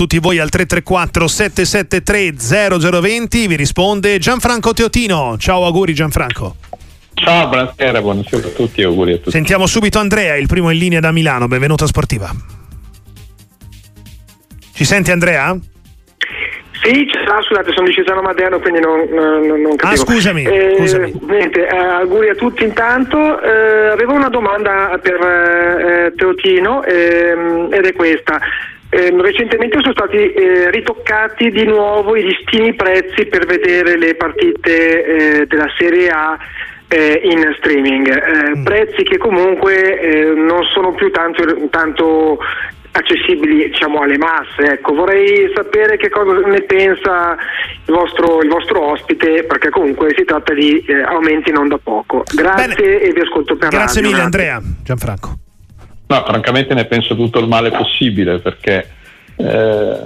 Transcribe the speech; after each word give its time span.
tutti 0.00 0.18
voi 0.18 0.38
al 0.38 0.48
334 0.48 1.26
773 1.28 2.88
0020. 2.88 3.46
Vi 3.46 3.54
risponde 3.54 4.18
Gianfranco 4.18 4.72
Teotino. 4.72 5.36
Ciao, 5.38 5.66
auguri 5.66 5.92
Gianfranco. 5.92 6.56
Ciao, 7.12 7.48
buonasera, 7.48 8.00
buonasera 8.00 8.46
a 8.46 8.50
tutti, 8.50 8.82
auguri 8.82 9.12
a 9.12 9.16
tutti. 9.18 9.30
Sentiamo 9.30 9.66
subito 9.66 9.98
Andrea, 9.98 10.36
il 10.36 10.46
primo 10.46 10.70
in 10.70 10.78
linea 10.78 11.00
da 11.00 11.12
Milano. 11.12 11.48
Benvenuto 11.48 11.84
a 11.84 11.86
Sportiva. 11.86 12.30
Ci 14.72 14.84
senti 14.86 15.10
Andrea? 15.10 15.54
Sì, 16.82 17.06
ah, 17.28 17.42
scusate, 17.42 17.70
sono 17.74 17.86
di 17.86 17.92
Cesano 17.92 18.22
Maderno, 18.22 18.58
quindi 18.58 18.80
non, 18.80 19.06
non, 19.10 19.60
non 19.60 19.76
capivo. 19.76 20.00
Ah, 20.00 20.06
scusami. 20.06 20.44
Eh, 20.44 20.76
scusami. 20.78 21.20
Niente, 21.28 21.68
eh, 21.68 21.76
auguri 21.76 22.30
a 22.30 22.34
tutti 22.34 22.64
intanto. 22.64 23.18
Eh, 23.42 23.88
avevo 23.88 24.14
una 24.14 24.30
domanda 24.30 24.98
per 25.02 25.20
eh, 25.20 26.14
Teotino 26.16 26.82
ehm, 26.84 27.68
ed 27.70 27.84
è 27.84 27.92
questa. 27.92 28.40
Ehm, 28.90 29.20
recentemente 29.20 29.78
sono 29.80 29.92
stati 29.92 30.32
eh, 30.32 30.70
ritoccati 30.70 31.50
di 31.50 31.64
nuovo 31.64 32.16
i 32.16 32.24
listini 32.24 32.74
prezzi 32.74 33.26
per 33.26 33.46
vedere 33.46 33.96
le 33.96 34.14
partite 34.16 35.04
eh, 35.04 35.46
della 35.46 35.68
Serie 35.78 36.08
A 36.08 36.38
in 36.92 37.54
streaming, 37.58 38.56
mm. 38.56 38.64
prezzi 38.64 39.04
che 39.04 39.16
comunque 39.16 40.34
non 40.34 40.64
sono 40.64 40.92
più 40.92 41.08
tanto, 41.12 41.44
tanto 41.70 42.40
accessibili 42.92 43.70
diciamo, 43.70 44.00
alle 44.00 44.18
masse. 44.18 44.72
Ecco, 44.72 44.94
vorrei 44.94 45.50
sapere 45.54 45.96
che 45.96 46.08
cosa 46.08 46.46
ne 46.46 46.62
pensa 46.62 47.36
il 47.86 47.94
vostro, 47.94 48.42
il 48.42 48.48
vostro 48.48 48.90
ospite, 48.90 49.44
perché 49.44 49.70
comunque 49.70 50.12
si 50.16 50.24
tratta 50.24 50.52
di 50.52 50.80
eh, 50.86 51.02
aumenti 51.02 51.50
non 51.50 51.68
da 51.68 51.78
poco. 51.82 52.22
Grazie 52.34 52.74
Bene. 52.74 53.00
e 53.00 53.12
vi 53.12 53.20
ascolto 53.20 53.56
per 53.56 53.68
Grazie 53.68 54.00
radio. 54.00 54.10
mille 54.10 54.22
Andrea. 54.22 54.60
Gianfranco. 54.82 55.39
No, 56.10 56.24
francamente 56.26 56.74
ne 56.74 56.86
penso 56.86 57.14
tutto 57.14 57.38
il 57.38 57.46
male 57.46 57.70
possibile 57.70 58.40
perché 58.40 58.84
eh, 59.36 60.00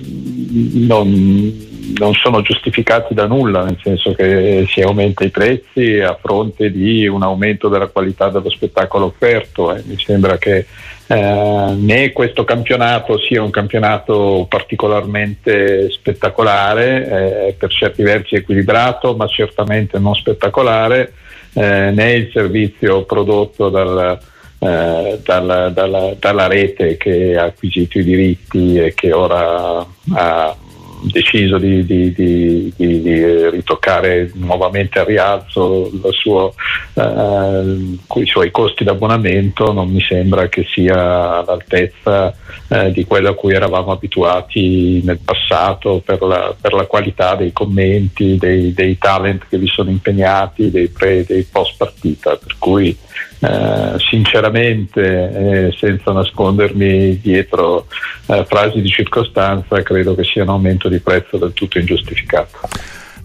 non, 0.00 1.68
non, 1.98 2.14
sono 2.14 2.40
giustificati 2.40 3.12
da 3.12 3.26
nulla, 3.26 3.62
nel 3.62 3.78
senso 3.82 4.14
che 4.14 4.64
si 4.70 4.80
aumenta 4.80 5.24
i 5.24 5.28
prezzi 5.28 5.98
a 5.98 6.16
fronte 6.18 6.72
di 6.72 7.06
un 7.06 7.22
aumento 7.22 7.68
della 7.68 7.88
qualità 7.88 8.30
dello 8.30 8.48
spettacolo 8.48 9.04
offerto. 9.04 9.74
Eh. 9.74 9.82
Mi 9.84 9.98
sembra 9.98 10.38
che 10.38 10.64
eh, 11.06 11.74
né 11.76 12.12
questo 12.12 12.44
campionato 12.44 13.18
sia 13.18 13.42
un 13.42 13.50
campionato 13.50 14.46
particolarmente 14.48 15.90
spettacolare, 15.90 17.48
eh, 17.48 17.52
per 17.58 17.70
certi 17.70 18.02
versi 18.02 18.36
equilibrato, 18.36 19.14
ma 19.16 19.26
certamente 19.26 19.98
non 19.98 20.14
spettacolare, 20.14 21.12
eh, 21.52 21.90
né 21.90 22.12
il 22.14 22.30
servizio 22.32 23.04
prodotto 23.04 23.68
dal, 23.68 24.30
eh, 24.62 25.18
dalla, 25.24 25.70
dalla, 25.70 26.14
dalla, 26.16 26.46
rete 26.46 26.96
che 26.96 27.36
ha 27.36 27.46
acquisito 27.46 27.98
i 27.98 28.04
diritti 28.04 28.78
e 28.78 28.94
che 28.94 29.12
ora 29.12 29.84
ha 30.14 30.56
deciso 31.02 31.58
di, 31.58 31.84
di, 31.84 32.12
di, 32.12 32.72
di, 32.76 33.50
ritoccare 33.50 34.30
nuovamente 34.34 35.00
a 35.00 35.04
rialzo 35.04 35.90
suo, 36.10 36.54
eh, 36.94 37.98
i 38.20 38.26
suoi 38.26 38.52
costi 38.52 38.84
d'abbonamento 38.84 39.72
non 39.72 39.90
mi 39.90 40.00
sembra 40.00 40.48
che 40.48 40.64
sia 40.70 41.38
all'altezza 41.38 42.32
eh, 42.68 42.92
di 42.92 43.04
quello 43.04 43.30
a 43.30 43.34
cui 43.34 43.54
eravamo 43.54 43.90
abituati 43.90 45.02
nel 45.02 45.18
passato 45.18 46.00
per 46.04 46.22
la, 46.22 46.54
per 46.58 46.72
la 46.72 46.86
qualità 46.86 47.34
dei 47.34 47.52
commenti, 47.52 48.36
dei, 48.36 48.72
dei, 48.72 48.96
talent 48.96 49.46
che 49.48 49.58
vi 49.58 49.66
sono 49.66 49.90
impegnati, 49.90 50.70
dei 50.70 50.86
pre 50.86 51.24
dei 51.24 51.42
post 51.42 51.74
partita. 51.76 52.36
Per 52.36 52.54
cui 52.58 52.96
eh, 53.42 53.98
sinceramente, 53.98 55.00
eh, 55.00 55.76
senza 55.76 56.12
nascondermi 56.12 57.18
dietro 57.20 57.88
eh, 58.26 58.44
frasi 58.48 58.80
di 58.80 58.88
circostanza, 58.88 59.82
credo 59.82 60.14
che 60.14 60.22
sia 60.22 60.44
un 60.44 60.50
aumento 60.50 60.88
di 60.88 61.00
prezzo 61.00 61.38
del 61.38 61.52
tutto 61.52 61.78
ingiustificato. 61.78 62.60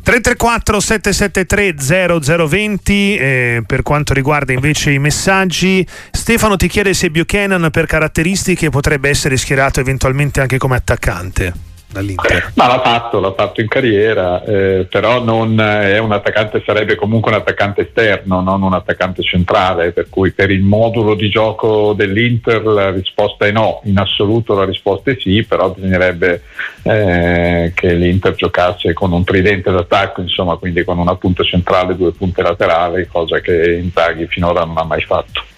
334 0.01 0.79
773 0.79 2.47
0020 2.47 3.17
eh, 3.17 3.63
per 3.67 3.83
quanto 3.83 4.13
riguarda 4.13 4.53
invece 4.53 4.91
i 4.91 4.99
messaggi 4.99 5.85
Stefano 6.11 6.55
ti 6.55 6.69
chiede 6.69 6.93
se 6.93 7.09
Buchanan 7.09 7.69
per 7.71 7.87
caratteristiche 7.87 8.69
potrebbe 8.69 9.09
essere 9.09 9.35
schierato 9.35 9.81
eventualmente 9.81 10.39
anche 10.39 10.57
come 10.57 10.77
attaccante 10.77 11.66
dall'Inter? 11.87 12.51
Ma 12.55 12.67
l'ha 12.67 12.81
fatto, 12.81 13.19
l'ha 13.19 13.33
fatto 13.33 13.61
in 13.61 13.67
carriera, 13.67 14.43
eh, 14.43 14.87
però 14.89 15.23
non 15.23 15.59
è 15.59 15.97
un 15.97 16.11
attaccante, 16.11 16.61
sarebbe 16.65 16.95
comunque 16.95 17.31
un 17.31 17.37
attaccante 17.37 17.81
esterno, 17.81 18.41
non 18.41 18.61
un 18.61 18.73
attaccante 18.73 19.23
centrale, 19.23 19.91
per 19.91 20.09
cui 20.09 20.31
per 20.31 20.51
il 20.51 20.61
modulo 20.61 21.15
di 21.15 21.29
gioco 21.29 21.93
dell'Inter 21.93 22.63
la 22.65 22.91
risposta 22.91 23.45
è 23.45 23.51
no, 23.51 23.81
in 23.85 23.97
assoluto 23.97 24.53
la 24.53 24.65
risposta 24.65 25.11
è 25.11 25.17
sì, 25.19 25.43
però 25.43 25.69
bisognerebbe 25.69 26.43
eh, 26.83 27.71
che 27.73 27.93
l'Inter 27.93 28.35
giocasse 28.35 28.93
con 28.93 29.11
un 29.11 29.23
tridente 29.23 29.71
d'attacco, 29.71 30.21
insomma, 30.21 30.55
quindi 30.57 30.83
con 30.83 30.97
una 30.97 31.15
punta 31.15 31.43
centrale 31.43 31.95
due 31.95 32.11
punte 32.11 32.41
laterali, 32.41 33.07
cosa 33.07 33.39
che 33.39 33.77
Inzaghi 33.81 34.27
finora 34.27 34.63
non 34.63 34.77
ha 34.77 34.83
mai 34.83 35.01
fatto. 35.01 35.55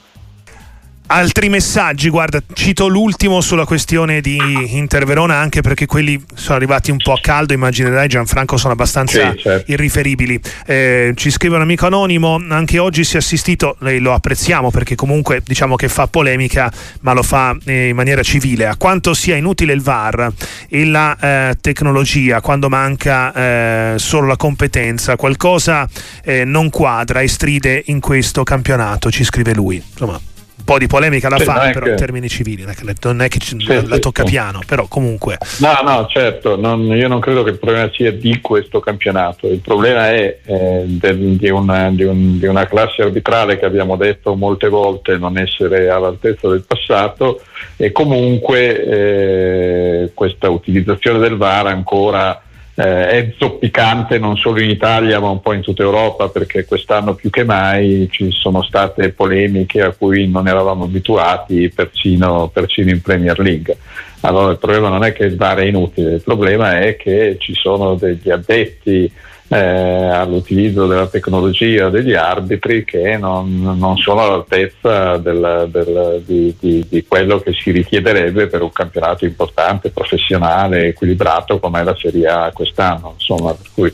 Altri 1.12 1.50
messaggi, 1.50 2.08
guarda, 2.08 2.40
cito 2.54 2.88
l'ultimo 2.88 3.42
sulla 3.42 3.66
questione 3.66 4.22
di 4.22 4.38
Inter 4.78 5.06
Verona, 5.06 5.38
anche 5.38 5.62
perché 5.62 5.88
quelli 5.88 6.24
sono 6.36 6.56
arrivati 6.56 6.92
un 6.92 6.98
po' 6.98 7.14
a 7.14 7.20
caldo, 7.20 7.52
immaginerai 7.52 8.08
Gianfranco 8.08 8.58
sono 8.58 8.74
abbastanza 8.74 9.32
sì, 9.32 9.40
certo. 9.40 9.72
irriferibili. 9.72 10.40
Eh, 10.68 11.14
ci 11.16 11.32
scrive 11.32 11.56
un 11.56 11.64
amico 11.64 11.88
anonimo, 11.88 12.40
anche 12.50 12.78
oggi 12.78 13.04
si 13.04 13.16
è 13.16 13.18
assistito, 13.18 13.76
lei 13.80 13.98
lo 13.98 14.14
apprezziamo 14.14 14.70
perché 14.70 14.94
comunque 14.94 15.42
diciamo 15.44 15.76
che 15.76 15.90
fa 15.90 16.06
polemica, 16.06 16.72
ma 17.00 17.14
lo 17.14 17.24
fa 17.24 17.58
eh, 17.66 17.88
in 17.88 17.96
maniera 17.96 18.22
civile, 18.22 18.68
a 18.68 18.76
quanto 18.76 19.16
sia 19.16 19.36
inutile 19.36 19.74
il 19.74 19.82
VAR 19.82 20.32
e 20.68 20.86
la 20.86 21.18
eh, 21.20 21.58
tecnologia 21.60 22.40
quando 22.40 22.70
manca 22.70 23.34
eh, 23.34 23.94
solo 23.98 24.28
la 24.28 24.38
competenza, 24.38 25.16
qualcosa 25.16 25.90
eh, 26.24 26.46
non 26.46 26.70
quadra 26.70 27.22
e 27.22 27.28
stride 27.28 27.82
in 27.88 28.00
questo 28.00 28.44
campionato, 28.44 29.10
ci 29.10 29.24
scrive 29.24 29.56
lui. 29.56 29.82
Insomma, 29.84 30.22
po' 30.64 30.78
di 30.78 30.88
polemica 30.88 31.30
da 31.30 31.38
sì, 31.38 31.44
fare, 31.44 31.72
però 31.72 31.86
che... 31.86 31.92
in 31.92 31.98
termini 31.98 32.30
civili, 32.30 32.66
non 33.04 33.22
è 33.22 33.28
che 33.28 33.40
ci, 33.40 33.58
sì, 33.60 33.88
la, 33.88 34.00
tocca 34.00 34.24
sì, 34.24 34.32
piano, 34.32 34.62
però 34.66 34.88
comunque. 34.88 35.38
No, 35.60 35.80
no, 35.84 36.08
certo, 36.10 36.56
non, 36.56 36.86
io 36.86 37.08
non 37.08 37.20
credo 37.20 37.44
che 37.44 37.52
il 37.52 37.60
problema 37.60 37.90
sia 37.94 38.12
di 38.12 38.40
questo 38.42 38.80
campionato, 38.80 39.48
il 39.48 39.60
problema 39.60 40.10
è 40.10 40.40
eh, 40.46 40.84
del, 40.86 41.36
di, 41.38 41.50
una, 41.50 41.90
di, 41.92 42.04
un, 42.04 42.40
di, 42.40 42.46
una, 42.46 42.68
classe 42.68 43.02
arbitrale 43.02 43.58
che 43.58 43.66
abbiamo 43.66 43.96
detto 43.96 44.36
molte 44.36 44.70
volte 44.70 45.18
non 45.18 45.38
essere 45.38 45.90
all'altezza 45.90 46.48
del 46.50 46.64
passato 46.66 47.42
e 47.76 47.92
comunque 47.92 48.84
eh, 48.86 50.12
questa 50.14 50.50
utilizzazione 50.50 51.20
del 51.20 51.38
VAR 51.38 51.68
ancora 51.68 52.42
eh, 52.80 53.10
è 53.10 53.34
zoppicante 53.38 54.20
non 54.20 54.38
solo 54.38 54.62
in 54.62 54.70
Italia 54.70 55.20
ma 55.20 55.28
un 55.28 55.42
po' 55.42 55.52
in 55.52 55.62
tutta 55.62 55.84
Europa 55.84 56.30
perché 56.30 56.64
quest'anno 56.64 57.14
più 57.14 57.30
che 57.30 57.44
mai 57.44 58.08
ci 58.10 58.32
sono 58.32 58.64
state 58.64 59.10
polemiche 59.10 59.82
a 59.82 59.92
cui 59.92 60.30
non 60.30 60.48
eravamo 60.48 60.86
abituati 60.86 61.70
persino, 61.76 62.48
persino 62.48 62.90
in 62.90 63.02
Premier 63.02 63.38
League. 63.40 63.78
Allora 64.22 64.52
il 64.52 64.60
problema 64.60 64.88
non 64.88 65.04
è 65.04 65.12
che 65.12 65.26
il 65.26 65.36
VAR 65.36 65.58
è 65.58 65.66
inutile, 65.66 66.16
il 66.16 66.22
problema 66.22 66.80
è 66.80 66.96
che 66.96 67.36
ci 67.40 67.54
sono 67.54 67.96
degli 67.96 68.30
addetti 68.30 69.12
eh, 69.52 69.58
all'utilizzo 69.58 70.86
della 70.86 71.08
tecnologia 71.08 71.90
degli 71.90 72.14
arbitri 72.14 72.86
che 72.86 73.18
non, 73.18 73.78
non 73.78 73.98
sono 73.98 74.22
all'altezza 74.22 75.18
del, 75.18 75.68
del, 75.72 76.22
di, 76.24 76.56
di, 76.60 76.86
di, 76.88 77.06
quello 77.08 77.40
che 77.40 77.54
si 77.54 77.72
richiederebbe 77.72 78.46
per 78.46 78.62
un 78.62 78.72
campionato 78.72 79.26
importante, 79.26 79.90
professionale, 79.90 80.88
equilibrato 80.88 81.60
come 81.60 81.84
la 81.84 81.96
Serie 82.00 82.28
A 82.28 82.52
quest'anno. 82.54 83.16
Insomma, 83.18 83.54
per 83.54 83.68
cui 83.74 83.94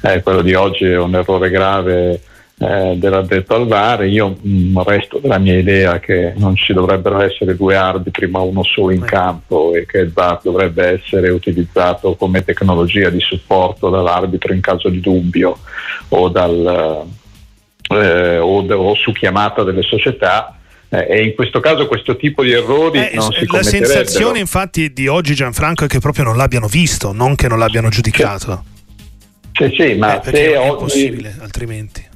eh, 0.00 0.22
quello 0.22 0.42
di 0.42 0.54
oggi 0.54 0.84
è 0.84 0.98
un 0.98 1.14
errore 1.14 1.50
grave 1.50 2.20
eh, 2.58 2.94
dell'addetto 2.96 3.54
al 3.54 3.66
VAR. 3.66 4.06
Io 4.06 4.36
mh, 4.40 4.48
mm, 4.48 4.78
resto 4.78 5.18
della 5.18 5.38
mia 5.38 5.58
idea 5.58 5.98
che 6.00 6.32
non 6.36 6.56
ci 6.56 6.72
dovrebbero 6.72 7.20
essere 7.20 7.54
due 7.54 7.76
arbitri 7.76 8.28
ma 8.28 8.40
uno 8.40 8.62
solo 8.62 8.92
in 8.92 9.04
campo 9.04 9.74
e 9.74 9.84
che 9.86 9.98
il 9.98 10.12
VAR 10.12 10.40
dovrebbe 10.42 11.00
essere 11.00 11.28
utilizzato 11.28 12.14
come 12.14 12.44
tecnologia 12.44 13.10
di 13.10 13.20
supporto 13.20 13.90
dall'arbitro 13.90 14.54
in 14.54 14.60
caso 14.60 14.88
di 14.88 15.00
dubbio 15.00 15.58
o, 16.08 16.28
dal, 16.28 17.06
eh, 17.90 18.38
o, 18.38 18.64
o 18.64 18.94
su 18.94 19.12
chiamata 19.12 19.62
delle 19.62 19.82
società 19.82 20.58
eh, 20.88 21.06
e 21.10 21.22
in 21.24 21.34
questo 21.34 21.60
caso 21.60 21.86
questo 21.86 22.16
tipo 22.16 22.42
di 22.42 22.52
errori 22.52 23.06
eh, 23.06 23.16
non 23.16 23.32
si 23.32 23.46
La 23.48 23.62
sensazione 23.62 24.38
infatti 24.38 24.92
di 24.92 25.08
oggi 25.08 25.34
Gianfranco 25.34 25.84
è 25.84 25.88
che 25.88 25.98
proprio 25.98 26.24
non 26.24 26.36
l'abbiano 26.36 26.68
visto, 26.68 27.12
non 27.12 27.34
che 27.34 27.48
non 27.48 27.58
l'abbiano 27.58 27.88
giudicato. 27.88 28.64
Sì, 29.52 29.74
sì, 29.76 29.94
ma 29.94 30.20
eh, 30.20 30.30
se 30.30 30.52
è 30.52 30.58
oggi... 30.58 30.78
possibile 30.78 31.36
altrimenti 31.40 32.14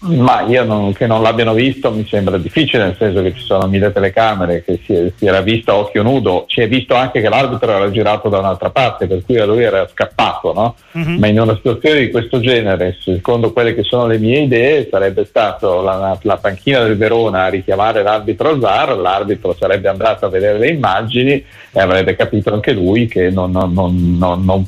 Ma 0.00 0.42
io 0.42 0.64
non, 0.64 0.92
che 0.92 1.06
non 1.06 1.22
l'abbiano 1.22 1.54
visto 1.54 1.90
mi 1.90 2.06
sembra 2.06 2.36
difficile, 2.36 2.84
nel 2.84 2.96
senso 2.98 3.22
che 3.22 3.34
ci 3.34 3.42
sono 3.42 3.66
mille 3.66 3.92
telecamere, 3.92 4.62
che 4.62 4.80
si, 4.84 5.12
si 5.16 5.26
era 5.26 5.40
visto 5.40 5.70
a 5.70 5.76
occhio 5.76 6.02
nudo, 6.02 6.44
si 6.48 6.60
è 6.60 6.68
visto 6.68 6.94
anche 6.94 7.22
che 7.22 7.28
l'arbitro 7.28 7.70
era 7.70 7.90
girato 7.90 8.28
da 8.28 8.40
un'altra 8.40 8.70
parte, 8.70 9.06
per 9.06 9.24
cui 9.24 9.38
lui 9.46 9.62
era 9.62 9.88
scappato, 9.88 10.52
no? 10.52 10.74
uh-huh. 10.92 11.18
Ma 11.18 11.28
in 11.28 11.40
una 11.40 11.54
situazione 11.54 12.00
di 12.00 12.10
questo 12.10 12.40
genere, 12.40 12.98
secondo 13.00 13.52
quelle 13.52 13.74
che 13.74 13.82
sono 13.82 14.06
le 14.06 14.18
mie 14.18 14.40
idee, 14.40 14.86
sarebbe 14.90 15.24
stato 15.24 15.80
la, 15.80 16.18
la 16.20 16.36
panchina 16.36 16.82
del 16.82 16.98
Verona 16.98 17.44
a 17.44 17.48
richiamare 17.48 18.02
l'arbitro 18.02 18.50
al 18.50 18.58
VAR, 18.58 18.98
l'arbitro 18.98 19.54
sarebbe 19.58 19.88
andato 19.88 20.26
a 20.26 20.28
vedere 20.28 20.58
le 20.58 20.68
immagini 20.68 21.42
e 21.72 21.80
avrebbe 21.80 22.16
capito 22.16 22.52
anche 22.52 22.72
lui 22.72 23.06
che 23.06 23.30
non, 23.30 23.52
non, 23.52 24.18
non, 24.18 24.64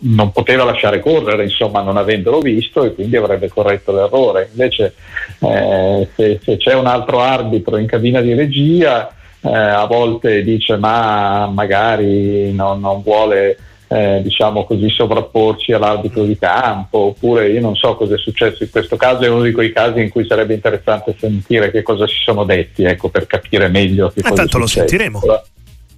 non 0.00 0.32
poteva 0.32 0.64
lasciare 0.64 1.00
correre, 1.00 1.44
insomma, 1.44 1.80
non 1.80 1.96
avendolo 1.96 2.40
visto 2.40 2.84
e 2.84 2.94
quindi 2.94 3.16
avrebbe 3.16 3.48
corretto 3.48 3.92
l'errore 3.92 4.49
invece 4.50 4.94
eh, 5.40 6.08
se, 6.14 6.40
se, 6.42 6.56
c'è 6.56 6.74
un 6.74 6.86
altro 6.86 7.20
arbitro 7.20 7.76
in 7.76 7.86
cabina 7.86 8.20
di 8.20 8.34
regia 8.34 9.12
eh, 9.40 9.48
a 9.52 9.86
volte 9.86 10.42
dice 10.42 10.76
ma 10.76 11.46
magari 11.46 12.52
non, 12.52 12.80
non 12.80 13.02
vuole 13.02 13.56
eh, 13.92 14.20
diciamo 14.22 14.64
così 14.64 14.88
sovrapporci 14.88 15.72
all'arbitro 15.72 16.24
di 16.24 16.38
campo 16.38 16.98
oppure 16.98 17.48
io 17.48 17.60
non 17.60 17.74
so 17.74 17.96
cosa 17.96 18.14
è 18.14 18.18
successo 18.18 18.62
in 18.62 18.70
questo 18.70 18.96
caso 18.96 19.24
è 19.24 19.28
uno 19.28 19.42
di 19.42 19.50
quei 19.50 19.72
casi 19.72 20.00
in 20.00 20.10
cui 20.10 20.24
sarebbe 20.26 20.54
interessante 20.54 21.16
sentire 21.18 21.72
che 21.72 21.82
cosa 21.82 22.06
si 22.06 22.16
sono 22.22 22.44
detti 22.44 22.84
ecco, 22.84 23.08
per 23.08 23.26
capire 23.26 23.68
meglio 23.68 24.08
che 24.08 24.20
Ma 24.22 24.28
cosa 24.28 24.42
tanto 24.42 24.58
lo 24.58 24.66
sentiremo 24.66 25.20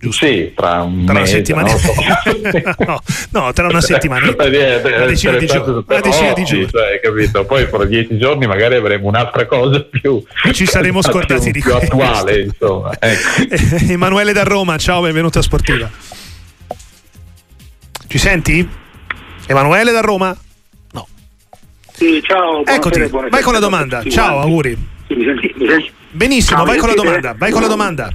giusto? 0.03 0.27
Sì, 0.27 0.53
tra, 0.55 0.83
un 0.83 1.05
tra 1.05 1.21
mese, 1.21 1.45
una 1.53 1.69
settimana. 1.69 2.75
no, 2.87 3.01
no, 3.31 3.53
tra 3.53 3.67
una 3.69 3.81
settimana. 3.81 4.27
una 4.37 5.07
decina 5.07 5.37
di, 5.37 5.47
gio- 5.47 5.85
una 5.87 6.01
decina 6.01 6.33
di 6.33 6.43
giorni. 6.43 6.69
Cioè, 6.69 7.01
capito? 7.01 7.45
Poi 7.45 7.67
fra 7.67 7.85
dieci 7.85 8.19
giorni 8.19 8.47
magari 8.47 8.75
avremo 8.75 9.07
un'altra 9.07 9.47
cosa 9.47 9.81
più. 9.81 10.21
Ci 10.53 10.67
saremo 10.67 11.03
scordati 11.03 11.53
più, 11.53 11.53
di 11.53 11.61
più 11.61 11.75
attuale, 11.75 12.41
insomma. 12.41 12.91
Ecco. 12.99 13.93
Emanuele 13.93 14.33
da 14.33 14.43
Roma, 14.43 14.77
ciao, 14.77 15.03
benvenuto 15.03 15.39
a 15.39 15.43
Sportiva. 15.43 15.89
Ci 18.09 18.19
senti? 18.19 18.69
Emanuele 19.47 19.93
da 19.93 20.01
Roma? 20.01 20.37
No. 20.93 21.07
Sì, 21.93 22.21
ciao. 22.23 22.65
Eccoti, 22.65 23.09
vai 23.31 23.43
con 23.43 23.53
la 23.53 23.59
domanda. 23.61 24.03
Ciao, 24.05 24.41
auguri. 24.41 24.77
Sì, 25.07 25.15
mi 25.15 25.25
senti, 25.25 25.55
mi 25.57 25.69
senti? 25.69 25.91
Benissimo, 26.11 26.59
ciao, 26.59 26.67
vai 26.67 26.79
con 26.79 26.89
la 26.89 26.95
domanda. 26.95 27.35
Vai 27.37 27.51
con 27.53 27.61
la 27.63 27.69
domanda. 27.69 28.13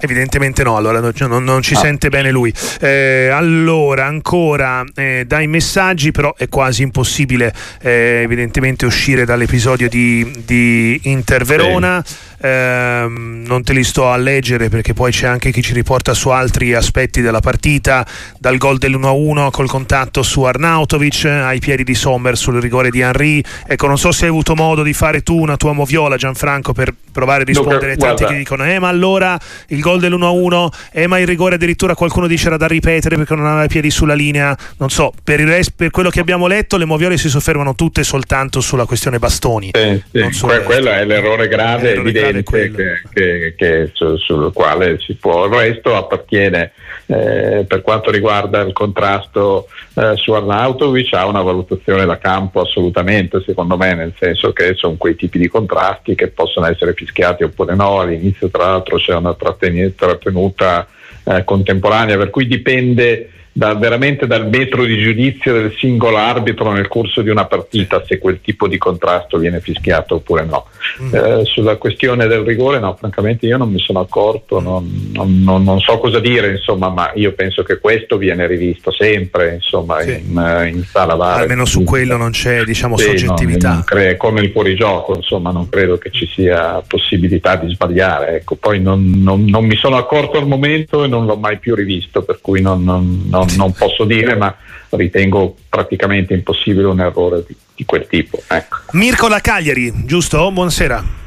Evidentemente 0.00 0.62
no, 0.62 0.76
allora 0.76 1.00
non, 1.00 1.44
non 1.44 1.62
ci 1.62 1.74
ah. 1.74 1.78
sente 1.78 2.08
bene 2.08 2.30
lui. 2.30 2.52
Eh, 2.80 3.28
allora, 3.28 4.06
ancora 4.06 4.84
eh, 4.94 5.24
dai 5.26 5.46
messaggi, 5.46 6.10
però 6.10 6.34
è 6.36 6.48
quasi 6.48 6.82
impossibile 6.82 7.52
eh, 7.80 8.20
evidentemente 8.22 8.86
uscire 8.86 9.24
dall'episodio 9.24 9.88
di, 9.88 10.42
di 10.44 11.00
Inter 11.04 11.44
Verona. 11.44 12.02
Sì. 12.04 12.34
Ehm, 12.46 13.42
non 13.46 13.62
te 13.62 13.72
li 13.72 13.82
sto 13.82 14.08
a 14.08 14.16
leggere 14.16 14.68
perché 14.68 14.92
poi 14.92 15.10
c'è 15.10 15.26
anche 15.26 15.50
chi 15.50 15.62
ci 15.62 15.72
riporta 15.72 16.14
su 16.14 16.28
altri 16.28 16.74
aspetti 16.74 17.20
della 17.20 17.40
partita, 17.40 18.06
dal 18.38 18.56
gol 18.56 18.78
dell'1-1 18.78 19.50
col 19.50 19.68
contatto 19.68 20.22
su 20.22 20.42
Arnautovic, 20.42 21.24
ai 21.24 21.58
piedi 21.58 21.82
di 21.82 21.94
Sommer 21.94 22.36
sul 22.36 22.60
rigore 22.60 22.90
di 22.90 23.00
Henry. 23.00 23.42
Ecco, 23.66 23.86
non 23.86 23.98
so 23.98 24.12
se 24.12 24.24
hai 24.24 24.30
avuto 24.30 24.54
modo 24.54 24.82
di 24.82 24.92
fare 24.92 25.22
tu 25.22 25.38
una 25.38 25.56
tua 25.56 25.72
moviola, 25.72 26.16
Gianfranco, 26.16 26.72
per 26.72 26.94
provare 27.16 27.42
a 27.42 27.44
rispondere 27.46 27.92
a 27.92 27.96
tanti 27.96 28.26
che 28.26 28.36
dicono 28.36 28.66
eh 28.66 28.78
ma 28.78 28.88
allora 28.88 29.38
il 29.68 29.80
gol 29.80 30.00
dell'1-1, 30.00 30.68
eh 30.92 31.06
ma 31.06 31.18
il 31.18 31.26
rigore 31.26 31.54
addirittura 31.54 31.94
qualcuno 31.94 32.26
dice 32.26 32.48
era 32.48 32.58
da 32.58 32.66
ripetere 32.66 33.16
perché 33.16 33.34
non 33.34 33.46
aveva 33.46 33.64
i 33.64 33.68
piedi 33.68 33.90
sulla 33.90 34.12
linea, 34.12 34.54
non 34.76 34.90
so, 34.90 35.12
per, 35.24 35.40
il 35.40 35.46
rest, 35.46 35.72
per 35.74 35.90
quello 35.90 36.10
che 36.10 36.20
abbiamo 36.20 36.46
letto 36.46 36.76
le 36.76 36.84
moviole 36.84 37.16
si 37.16 37.30
soffermano 37.30 37.74
tutte 37.74 38.04
soltanto 38.04 38.60
sulla 38.60 38.84
questione 38.84 39.18
bastoni. 39.18 39.70
Sì, 39.72 40.02
sì. 40.12 40.40
Que- 40.40 40.62
quello 40.62 40.90
è 40.90 41.04
l'errore 41.06 41.48
grave, 41.48 41.94
è 41.94 41.98
evidente 41.98 42.35
che, 42.42 42.70
che, 43.12 43.54
che, 43.56 43.90
su, 43.92 44.16
sul 44.16 44.52
quale 44.52 44.98
si 44.98 45.14
può. 45.14 45.46
Il 45.46 45.52
resto 45.52 45.94
appartiene 45.94 46.72
eh, 47.06 47.64
per 47.66 47.82
quanto 47.82 48.10
riguarda 48.10 48.60
il 48.60 48.72
contrasto 48.72 49.68
eh, 49.94 50.16
su 50.16 50.32
Arnautovic 50.32 51.12
ha 51.12 51.26
una 51.26 51.42
valutazione 51.42 52.04
da 52.04 52.18
campo 52.18 52.62
assolutamente 52.62 53.42
secondo 53.46 53.76
me 53.76 53.94
nel 53.94 54.12
senso 54.18 54.52
che 54.52 54.74
sono 54.74 54.96
quei 54.96 55.14
tipi 55.14 55.38
di 55.38 55.48
contrasti 55.48 56.16
che 56.16 56.28
possono 56.28 56.66
essere 56.66 56.94
fischiati 56.94 57.44
oppure 57.44 57.76
no 57.76 58.00
all'inizio 58.00 58.48
tra 58.48 58.64
l'altro 58.64 58.96
c'è 58.96 59.14
una 59.14 59.34
trattenuta 59.34 60.88
eh, 61.22 61.44
contemporanea 61.44 62.16
per 62.16 62.30
cui 62.30 62.48
dipende 62.48 63.30
da, 63.56 63.74
veramente 63.74 64.26
dal 64.26 64.50
metro 64.50 64.84
di 64.84 64.98
giudizio 64.98 65.54
del 65.54 65.74
singolo 65.78 66.18
arbitro 66.18 66.72
nel 66.72 66.88
corso 66.88 67.22
di 67.22 67.30
una 67.30 67.46
partita 67.46 68.04
se 68.06 68.18
quel 68.18 68.42
tipo 68.42 68.68
di 68.68 68.76
contrasto 68.76 69.38
viene 69.38 69.60
fischiato 69.60 70.16
oppure 70.16 70.44
no. 70.44 70.66
Mm. 71.00 71.14
Eh, 71.14 71.44
sulla 71.46 71.76
questione 71.76 72.26
del 72.26 72.40
rigore, 72.40 72.78
no, 72.78 72.94
francamente 72.96 73.46
io 73.46 73.56
non 73.56 73.70
mi 73.70 73.78
sono 73.78 74.00
accorto, 74.00 74.60
non, 74.60 75.10
non, 75.14 75.42
non, 75.42 75.64
non, 75.64 75.80
so 75.80 75.96
cosa 75.98 76.20
dire, 76.20 76.50
insomma, 76.50 76.90
ma 76.90 77.12
io 77.14 77.32
penso 77.32 77.62
che 77.62 77.78
questo 77.78 78.18
viene 78.18 78.46
rivisto 78.46 78.92
sempre 78.92 79.54
insomma, 79.54 80.00
sì. 80.02 80.10
in, 80.10 80.38
eh, 80.38 80.68
in, 80.68 80.84
sala 80.84 81.14
VAR. 81.14 81.40
Almeno 81.40 81.64
su 81.64 81.82
quello 81.82 82.18
non 82.18 82.32
c'è 82.32 82.62
diciamo, 82.62 82.98
sì, 82.98 83.06
soggettività. 83.06 83.82
Cre- 83.86 84.18
come 84.18 84.42
il 84.42 84.50
fuorigioco, 84.50 85.16
insomma, 85.16 85.50
non 85.50 85.70
credo 85.70 85.96
che 85.96 86.10
ci 86.10 86.26
sia 86.26 86.82
possibilità 86.86 87.56
di 87.56 87.72
sbagliare. 87.72 88.36
Ecco, 88.36 88.56
poi 88.56 88.82
non, 88.82 89.00
mi 89.02 89.76
sono 89.76 89.96
accorto 89.96 90.36
al 90.36 90.46
momento 90.46 91.04
e 91.04 91.08
non 91.08 91.24
l'ho 91.24 91.36
mai 91.36 91.58
più 91.58 91.74
rivisto, 91.74 92.22
per 92.22 92.40
cui 92.42 92.60
non 92.60 93.44
non, 93.46 93.56
non, 93.56 93.72
posso 93.72 94.04
dire, 94.04 94.36
ma 94.36 94.54
ritengo 94.90 95.56
praticamente 95.68 96.34
impossibile 96.34 96.86
un 96.86 97.00
errore 97.00 97.44
di, 97.46 97.56
di 97.74 97.84
quel 97.84 98.06
tipo. 98.06 98.42
Ecco. 98.46 98.76
Mirko 98.92 99.28
La 99.28 99.40
Cagliari, 99.40 99.92
giusto? 100.04 100.50
Buonasera. 100.50 101.25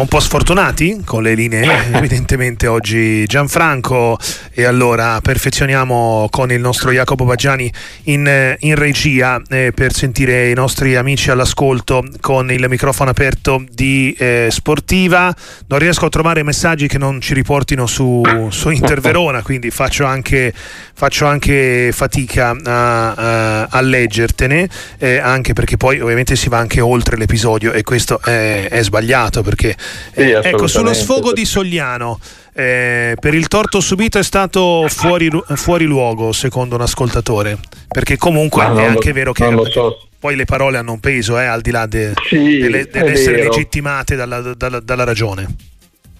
Un 0.00 0.08
po' 0.08 0.20
sfortunati 0.20 1.02
con 1.04 1.22
le 1.22 1.34
linee, 1.34 1.86
evidentemente 1.92 2.66
oggi 2.66 3.24
Gianfranco 3.24 4.18
e 4.52 4.64
allora 4.64 5.20
perfezioniamo 5.22 6.28
con 6.30 6.52
il 6.52 6.60
nostro 6.60 6.90
Jacopo 6.90 7.24
Baggiani 7.24 7.72
in, 8.04 8.56
in 8.58 8.74
regia 8.74 9.40
eh, 9.48 9.72
per 9.74 9.94
sentire 9.94 10.50
i 10.50 10.54
nostri 10.54 10.96
amici 10.96 11.30
all'ascolto 11.30 12.04
con 12.20 12.50
il 12.50 12.66
microfono 12.68 13.10
aperto 13.10 13.64
di 13.70 14.14
eh, 14.18 14.48
Sportiva. 14.50 15.34
Non 15.68 15.78
riesco 15.78 16.06
a 16.06 16.08
trovare 16.10 16.42
messaggi 16.42 16.88
che 16.88 16.98
non 16.98 17.20
ci 17.20 17.32
riportino 17.32 17.86
su, 17.86 18.22
su 18.50 18.70
Inter 18.70 19.00
Verona, 19.00 19.42
quindi 19.42 19.70
faccio 19.70 20.04
anche, 20.04 20.52
faccio 20.94 21.26
anche 21.26 21.90
fatica 21.92 22.54
a, 22.64 23.12
a, 23.12 23.66
a 23.70 23.80
leggertene, 23.80 24.68
eh, 24.98 25.18
anche 25.18 25.54
perché 25.54 25.76
poi 25.76 26.00
ovviamente 26.00 26.36
si 26.36 26.48
va 26.48 26.58
anche 26.58 26.80
oltre 26.80 27.16
l'episodio 27.16 27.72
e 27.72 27.82
questo 27.82 28.20
è, 28.20 28.68
è 28.68 28.82
sbagliato 28.82 29.42
perché 29.42 29.74
sì, 30.14 30.30
ecco, 30.30 30.66
sullo 30.66 30.92
sfogo 30.92 31.32
di 31.32 31.44
Sogliano, 31.44 32.18
eh, 32.54 33.14
per 33.18 33.34
il 33.34 33.48
torto 33.48 33.80
subito 33.80 34.18
è 34.18 34.22
stato 34.22 34.86
fuori, 34.88 35.30
fuori, 35.54 35.84
luogo, 35.84 36.32
secondo 36.32 36.74
un 36.74 36.80
ascoltatore, 36.82 37.58
perché 37.88 38.16
comunque 38.16 38.64
è 38.64 38.84
anche 38.84 39.12
vero 39.12 39.32
che 39.32 39.44
so. 39.70 40.08
poi 40.18 40.36
le 40.36 40.44
parole 40.44 40.78
hanno 40.78 40.92
un 40.92 41.00
peso, 41.00 41.38
eh, 41.38 41.44
al 41.44 41.60
di 41.60 41.70
là 41.70 41.86
de, 41.86 42.12
sì, 42.28 42.58
delle, 42.58 42.88
dell'essere 42.90 43.42
legittimate 43.42 44.16
dalla, 44.16 44.40
dalla, 44.40 44.80
dalla 44.80 45.04
ragione. 45.04 45.74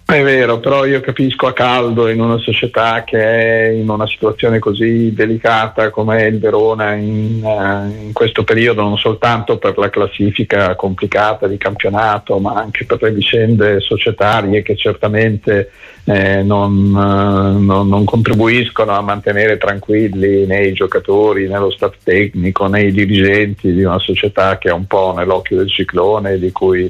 È 0.09 0.23
vero, 0.23 0.61
però 0.61 0.85
io 0.87 1.01
capisco 1.01 1.49
a 1.49 1.53
caldo 1.53 2.09
in 2.09 2.21
una 2.21 2.39
società 2.39 3.03
che 3.03 3.19
è 3.19 3.69
in 3.71 3.89
una 3.89 4.07
situazione 4.07 4.61
così 4.61 5.13
delicata 5.13 5.91
come 5.91 6.23
il 6.27 6.39
Verona 6.39 6.95
in, 6.95 7.43
uh, 7.43 8.05
in, 8.05 8.13
questo 8.13 8.45
periodo, 8.45 8.83
non 8.83 8.97
soltanto 8.99 9.59
per 9.59 9.77
la 9.77 9.91
classifica 9.91 10.77
complicata 10.77 11.49
di 11.49 11.57
campionato, 11.57 12.39
ma 12.39 12.53
anche 12.55 12.85
per 12.85 13.03
le 13.03 13.11
vicende 13.11 13.81
societarie 13.81 14.63
che 14.63 14.77
certamente 14.77 15.73
eh, 16.05 16.41
non, 16.45 16.73
uh, 16.95 17.61
non, 17.61 17.89
non, 17.89 18.05
contribuiscono 18.05 18.93
a 18.93 19.01
mantenere 19.01 19.59
tranquilli 19.59 20.47
né 20.47 20.69
i 20.69 20.73
giocatori, 20.73 21.49
né 21.49 21.59
lo 21.59 21.73
staff 21.73 21.97
tecnico, 22.05 22.69
né 22.69 22.85
i 22.85 22.93
dirigenti 22.93 23.73
di 23.73 23.83
una 23.83 23.99
società 23.99 24.57
che 24.57 24.69
è 24.69 24.73
un 24.73 24.87
po' 24.87 25.13
nell'occhio 25.17 25.57
del 25.57 25.69
ciclone, 25.69 26.39
di 26.39 26.53
cui 26.53 26.89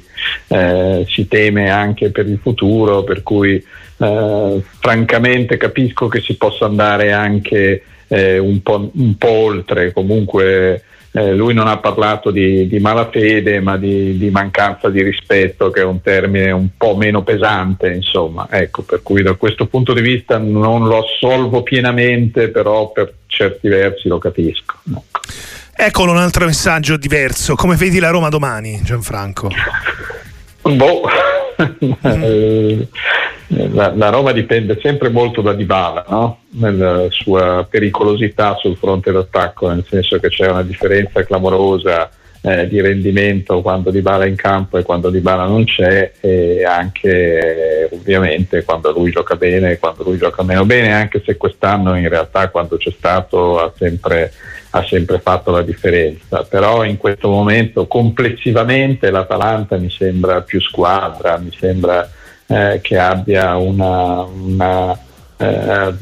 eh, 0.49 1.07
si 1.09 1.27
teme 1.29 1.71
anche 1.71 2.11
per 2.11 2.27
il 2.27 2.39
futuro 2.43 3.05
per 3.07 3.23
cui 3.23 3.65
eh, 3.99 4.63
francamente 4.79 5.57
capisco 5.57 6.09
che 6.09 6.21
si 6.21 6.37
possa 6.37 6.67
andare 6.67 7.13
anche 7.13 7.83
eh, 8.09 8.39
un, 8.39 8.61
po', 8.63 8.91
un, 8.93 9.17
po', 9.17 9.31
oltre, 9.31 9.93
comunque 9.93 10.83
eh, 11.13 11.33
lui 11.33 11.55
non 11.55 11.67
ha 11.67 11.79
parlato 11.79 12.31
di, 12.31 12.69
di 12.69 12.79
malafede 12.79 13.61
ma 13.61 13.79
di, 13.79 14.19
di, 14.19 14.29
mancanza 14.29 14.91
di 14.91 15.03
rispetto 15.03 15.71
che 15.71 15.81
è 15.81 15.85
un 15.85 16.03
termine 16.03 16.51
un 16.51 16.69
po' 16.77 16.95
meno 16.95 17.23
pesante 17.23 17.89
insomma, 17.89 18.49
ecco, 18.51 18.83
per 18.83 19.03
cui 19.03 19.23
da 19.23 19.33
questo 19.35 19.67
punto 19.67 19.95
di 19.95 20.03
vista 20.03 20.37
non 20.37 20.87
lo 20.87 21.05
assolvo 21.05 21.63
pienamente 21.63 22.49
però 22.49 22.93
per 22.93 23.13
certi 23.27 23.69
versi 23.69 24.09
lo 24.09 24.19
capisco. 24.19 24.75
Ecco. 24.89 25.21
Eccolo 25.79 26.13
un 26.13 26.19
altro 26.19 26.47
messaggio 26.47 26.97
diverso, 26.97 27.55
come 27.55 27.77
vedi 27.77 27.99
la 27.99 28.11
Roma 28.11 28.29
domani 28.29 28.81
Gianfranco? 28.83 29.51
Boh. 30.63 31.03
Mm. 32.07 32.83
la, 33.73 33.93
la, 33.95 34.09
Roma 34.11 34.33
dipende 34.33 34.79
sempre 34.83 35.09
molto 35.09 35.41
da 35.41 35.53
Dybala, 35.53 36.05
no? 36.09 36.41
nella 36.51 37.07
sua 37.11 37.67
pericolosità 37.69 38.57
sul 38.57 38.77
fronte 38.77 39.13
d'attacco, 39.13 39.69
nel 39.69 39.85
senso 39.89 40.19
che 40.19 40.29
c'è 40.29 40.51
una 40.51 40.63
differenza 40.63 41.25
clamorosa 41.25 42.11
eh, 42.47 42.69
di 42.69 42.81
rendimento 42.81 43.61
quando 43.61 43.91
Dybala 43.91 44.25
è 44.25 44.29
in 44.29 44.37
campo 44.37 44.79
e 44.79 44.83
quando 44.83 45.11
Dybala 45.11 45.47
non 45.47 45.65
c'è 45.65 46.13
e 46.21 46.65
anche 46.65 47.89
eh, 47.89 47.89
ovviamente 47.93 48.63
quando 48.63 48.93
lui 48.93 49.11
gioca 49.11 49.35
bene 49.35 49.73
e 49.73 49.79
quando 49.79 50.05
lui 50.05 50.17
gioca 50.17 50.43
meno 50.45 50.65
bene, 50.65 50.93
anche 50.93 51.23
se 51.25 51.37
quest'anno 51.37 51.97
in 51.97 52.09
realtà 52.09 52.49
quando 52.51 52.77
c'è 52.77 52.93
stato 52.97 53.59
ha 53.59 53.73
sempre, 53.77 54.33
ha 54.77 54.87
sempre 54.87 55.19
fatto 55.21 55.51
la 55.51 55.63
differenza, 55.63 56.43
però 56.43 56.85
in 56.85 56.99
questo 56.99 57.29
momento 57.29 57.87
complessivamente 57.87 59.11
l'Atalanta 59.11 59.79
mi 59.79 59.91
sembra 59.91 60.43
più 60.43 60.61
squadra, 60.61 61.39
mi 61.39 61.51
sembra 61.59 62.09
eh, 62.47 62.81
che 62.83 62.99
abbia 62.99 63.57
una, 63.57 64.23
una 64.23 64.99
eh, 65.39 65.95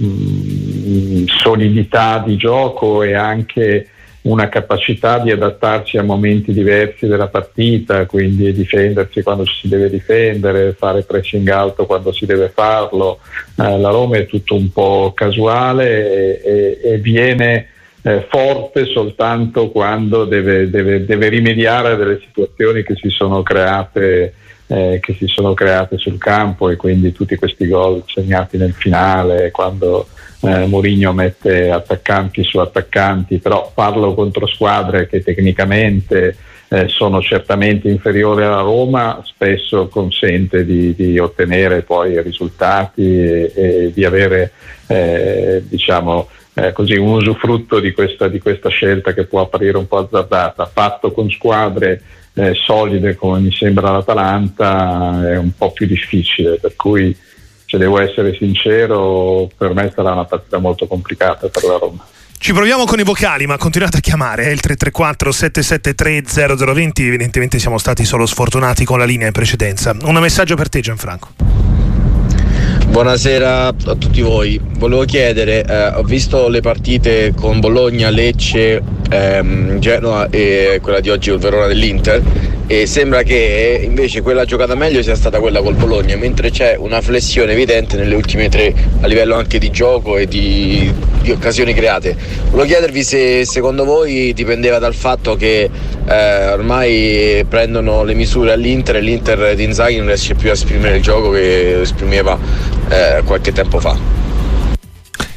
solidità 1.27 2.23
di 2.25 2.37
gioco 2.37 3.03
e 3.03 3.15
anche 3.15 3.89
una 4.23 4.49
capacità 4.49 5.19
di 5.19 5.31
adattarsi 5.31 5.99
a 5.99 6.03
momenti 6.03 6.53
diversi 6.53 7.07
della 7.07 7.29
partita, 7.29 8.07
quindi 8.07 8.53
difendersi 8.55 9.23
quando 9.23 9.45
si 9.45 9.69
deve 9.69 9.91
difendere, 9.91 10.73
fare 10.73 11.03
pressing 11.03 11.47
alto 11.49 11.85
quando 11.85 12.11
si 12.11 12.25
deve 12.25 12.49
farlo. 12.49 13.21
Eh, 13.57 13.79
la 13.79 13.91
Roma 13.91 14.17
è 14.17 14.27
tutto 14.27 14.57
un 14.57 14.73
po' 14.73 15.13
casuale 15.15 16.41
e, 16.43 16.81
e, 16.83 16.93
e 16.93 16.99
viene 16.99 17.69
eh, 18.07 18.27
forte 18.29 18.85
soltanto 18.85 19.71
quando 19.71 20.27
deve, 20.27 20.69
deve, 20.69 21.07
deve, 21.07 21.29
rimediare 21.29 21.93
a 21.93 21.95
delle 21.95 22.21
situazioni 22.23 22.83
che 22.83 22.95
si 22.97 23.09
sono 23.09 23.43
create. 23.43 24.35
Eh, 24.67 24.99
che 25.03 25.13
si 25.13 25.27
sono 25.27 25.53
create 25.53 25.99
sul 25.99 26.17
campo 26.17 26.71
e 26.71 26.77
quindi 26.77 27.13
tutti 27.13 27.37
questi 27.37 27.67
gol 27.67 28.03
segnati 28.07 28.57
nel 28.57 28.73
finale 28.73 29.51
quando 29.51 30.07
eh, 30.41 30.65
Mourinho 30.67 31.13
mette 31.13 31.71
attaccanti 31.71 32.43
su 32.45 32.57
attaccanti, 32.59 33.39
però 33.39 33.71
farlo 33.75 34.15
contro 34.15 34.47
squadre 34.47 35.07
che 35.07 35.23
tecnicamente 35.23 36.35
eh, 36.69 36.89
sono 36.89 37.21
certamente 37.21 37.89
inferiori 37.89 38.43
alla 38.43 38.61
Roma, 38.61 39.23
spesso 39.25 39.89
consente 39.89 40.65
di, 40.65 40.95
di 40.95 41.19
ottenere 41.19 41.83
poi 41.83 42.21
risultati 42.23 43.03
e, 43.03 43.53
e 43.55 43.93
di 43.93 44.05
avere 44.05 44.53
eh, 44.87 45.63
diciamo, 45.67 46.29
eh, 46.55 46.73
così, 46.73 46.95
un 46.95 47.15
usufrutto 47.15 47.81
di 47.81 47.93
questa, 47.93 48.29
di 48.29 48.39
questa, 48.39 48.69
scelta 48.69 49.13
che 49.13 49.25
può 49.25 49.41
apparire 49.41 49.77
un 49.77 49.89
po' 49.89 49.99
azzardata, 49.99 50.71
fatto 50.73 51.13
con 51.13 51.29
squadre 51.31 52.01
eh, 52.35 52.55
solide 52.55 53.15
come 53.15 53.41
mi 53.41 53.53
sembra 53.53 53.91
l'Atalanta 53.91 55.31
è 55.31 55.37
un 55.37 55.51
po' 55.57 55.73
più 55.73 55.87
difficile, 55.87 56.59
per 56.61 56.77
cui 56.77 57.17
se 57.67 57.79
devo 57.79 57.99
essere 57.99 58.37
sincero, 58.37 59.49
per 59.57 59.75
me 59.75 59.93
sarà 59.95 60.13
una 60.13 60.25
partita 60.25 60.59
molto 60.59 60.87
complicata 60.87 61.49
per 61.49 61.65
la 61.65 61.77
Roma. 61.77 62.07
Ci 62.37 62.53
proviamo 62.53 62.85
con 62.85 63.01
i 63.01 63.05
vocali, 63.05 63.47
ma 63.47 63.57
continuate 63.57 63.97
a 63.97 64.01
chiamare, 64.01 64.45
è 64.45 64.51
il 64.51 64.61
334 64.61 65.33
773 65.33 66.67
0020, 66.67 67.07
evidentemente 67.07 67.59
siamo 67.59 67.79
stati 67.79 68.05
solo 68.05 68.27
sfortunati 68.27 68.85
con 68.85 68.99
la 68.99 69.07
linea 69.07 69.27
in 69.27 69.33
precedenza. 69.33 69.97
Un 70.03 70.19
messaggio 70.19 70.55
per 70.55 70.69
te 70.69 70.81
Gianfranco. 70.81 71.94
Buonasera 72.89 73.67
a 73.67 73.73
tutti 73.73 74.21
voi, 74.21 74.61
volevo 74.79 75.05
chiedere, 75.05 75.65
eh, 75.65 75.87
ho 75.89 76.03
visto 76.03 76.49
le 76.49 76.61
partite 76.61 77.33
con 77.35 77.59
Bologna, 77.59 78.09
Lecce, 78.11 78.83
ehm, 79.11 79.79
Genoa 79.81 80.29
e 80.31 80.79
quella 80.81 81.01
di 81.01 81.11
oggi 81.11 81.31
col 81.31 81.41
Verona 81.41 81.67
dell'Inter 81.67 82.23
e 82.67 82.87
sembra 82.87 83.23
che 83.23 83.81
invece 83.83 84.23
quella 84.23 84.45
giocata 84.45 84.75
meglio 84.75 85.03
sia 85.03 85.15
stata 85.15 85.39
quella 85.39 85.61
col 85.61 85.75
Bologna, 85.75 86.17
mentre 86.17 86.51
c'è 86.51 86.77
una 86.79 87.01
flessione 87.01 87.53
evidente 87.53 87.97
nelle 87.97 88.15
ultime 88.15 88.49
tre 88.49 88.75
a 89.01 89.07
livello 89.07 89.35
anche 89.35 89.59
di 89.59 89.71
gioco 89.71 90.17
e 90.17 90.27
di, 90.27 90.93
di 91.21 91.31
occasioni 91.31 91.75
create. 91.75 92.17
Volevo 92.51 92.69
chiedervi 92.69 93.05
se 93.05 93.45
secondo 93.45 93.85
voi 93.85 94.33
dipendeva 94.33 94.79
dal 94.79 94.95
fatto 94.95 95.37
che 95.37 95.69
eh, 96.07 96.53
ormai 96.53 97.45
prendono 97.49 98.03
le 98.03 98.15
misure 98.15 98.53
all'Inter 98.53 98.97
e 98.97 99.01
l'Inter 99.01 99.55
di 99.55 99.65
Inzaghi 99.65 99.97
non 99.99 100.07
riesce 100.07 100.35
più 100.35 100.49
a 100.49 100.53
esprimere 100.53 100.97
il 100.97 101.03
gioco 101.03 101.31
che 101.31 101.81
esprimeva 101.83 102.39
eh, 102.89 103.23
qualche 103.25 103.53
tempo 103.53 103.79
fa. 103.79 103.97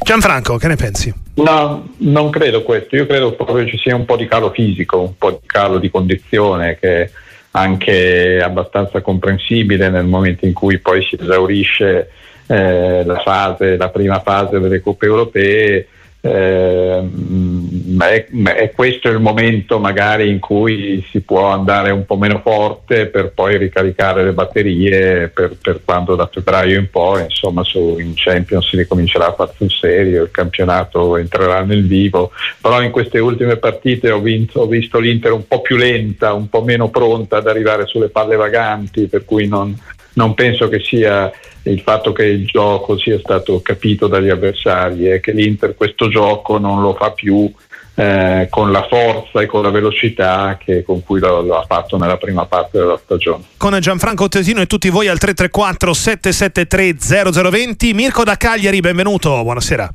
Gianfranco, 0.02 0.56
che 0.56 0.68
ne 0.68 0.76
pensi? 0.76 1.12
No, 1.38 1.88
non 1.98 2.30
credo 2.30 2.62
questo, 2.62 2.96
io 2.96 3.06
credo 3.06 3.32
proprio 3.32 3.64
ci 3.66 3.78
sia 3.78 3.94
un 3.94 4.04
po' 4.04 4.16
di 4.16 4.26
calo 4.26 4.50
fisico, 4.50 5.00
un 5.00 5.16
po' 5.16 5.30
di 5.30 5.46
calo 5.46 5.78
di 5.78 5.88
condizione 5.88 6.76
che 6.80 7.02
è 7.02 7.10
anche 7.52 8.40
abbastanza 8.42 9.00
comprensibile 9.00 9.88
nel 9.88 10.04
momento 10.04 10.46
in 10.46 10.52
cui 10.52 10.78
poi 10.78 11.02
si 11.02 11.16
esaurisce 11.18 12.10
eh, 12.46 13.04
la, 13.04 13.20
fase, 13.20 13.76
la 13.76 13.88
prima 13.88 14.20
fase 14.20 14.58
delle 14.58 14.80
coppe 14.80 15.06
europee 15.06 15.86
eh, 16.28 17.08
è, 17.98 18.26
è, 18.54 18.70
questo 18.72 19.08
il 19.08 19.20
momento 19.20 19.78
magari 19.78 20.28
in 20.28 20.38
cui 20.38 21.04
si 21.10 21.20
può 21.20 21.46
andare 21.46 21.90
un 21.90 22.04
po' 22.04 22.16
meno 22.16 22.40
forte 22.42 23.06
per 23.06 23.32
poi 23.32 23.56
ricaricare 23.56 24.24
le 24.24 24.32
batterie 24.32 25.28
per, 25.28 25.56
per 25.60 25.80
quando 25.84 26.14
da 26.14 26.28
febbraio 26.30 26.78
in 26.78 26.90
poi 26.90 27.22
insomma 27.22 27.64
su, 27.64 27.98
in 27.98 28.12
Champions 28.14 28.68
si 28.68 28.76
ricomincerà 28.76 29.28
a 29.28 29.32
fare 29.32 29.52
sul 29.56 29.70
serio 29.70 30.24
il 30.24 30.30
campionato 30.30 31.16
entrerà 31.16 31.62
nel 31.62 31.86
vivo. 31.86 32.30
Però 32.60 32.82
in 32.82 32.90
queste 32.90 33.18
ultime 33.18 33.56
partite 33.56 34.10
ho, 34.10 34.20
vinto, 34.20 34.60
ho 34.60 34.66
visto 34.66 34.98
l'Inter 34.98 35.32
un 35.32 35.46
po' 35.46 35.60
più 35.60 35.76
lenta 35.76 36.32
un 36.32 36.48
po' 36.48 36.62
meno 36.62 36.88
pronta 36.90 37.38
ad 37.38 37.46
arrivare 37.46 37.86
sulle 37.86 38.08
palle 38.08 38.36
vaganti 38.36 39.06
per 39.06 39.24
cui 39.24 39.46
non, 39.46 39.76
non 40.14 40.34
penso 40.34 40.68
che 40.68 40.80
sia 40.80 41.30
il 41.68 41.80
fatto 41.80 42.12
che 42.12 42.24
il 42.24 42.46
gioco 42.46 42.98
sia 42.98 43.18
stato 43.18 43.60
capito 43.62 44.06
dagli 44.06 44.28
avversari 44.28 45.10
e 45.10 45.20
che 45.20 45.32
l'Inter 45.32 45.74
questo 45.74 46.08
gioco 46.08 46.58
non 46.58 46.80
lo 46.80 46.94
fa 46.94 47.12
più 47.12 47.50
eh, 47.94 48.46
con 48.48 48.70
la 48.70 48.86
forza 48.88 49.40
e 49.40 49.46
con 49.46 49.62
la 49.62 49.70
velocità 49.70 50.56
che, 50.62 50.82
con 50.84 51.02
cui 51.02 51.18
lo, 51.18 51.42
lo, 51.42 51.58
ha 51.58 51.64
fatto 51.64 51.96
nella 51.96 52.16
prima 52.16 52.46
parte 52.46 52.78
della 52.78 52.96
stagione. 52.96 53.44
Con 53.56 53.76
Gianfranco 53.80 54.28
Tesino 54.28 54.60
e 54.60 54.66
tutti 54.66 54.88
voi 54.88 55.08
al 55.08 55.18
334 55.18 55.92
773 55.92 57.42
0020 57.42 57.94
Mirko 57.94 58.22
da 58.22 58.36
Cagliari, 58.36 58.80
benvenuto, 58.80 59.42
buonasera. 59.42 59.90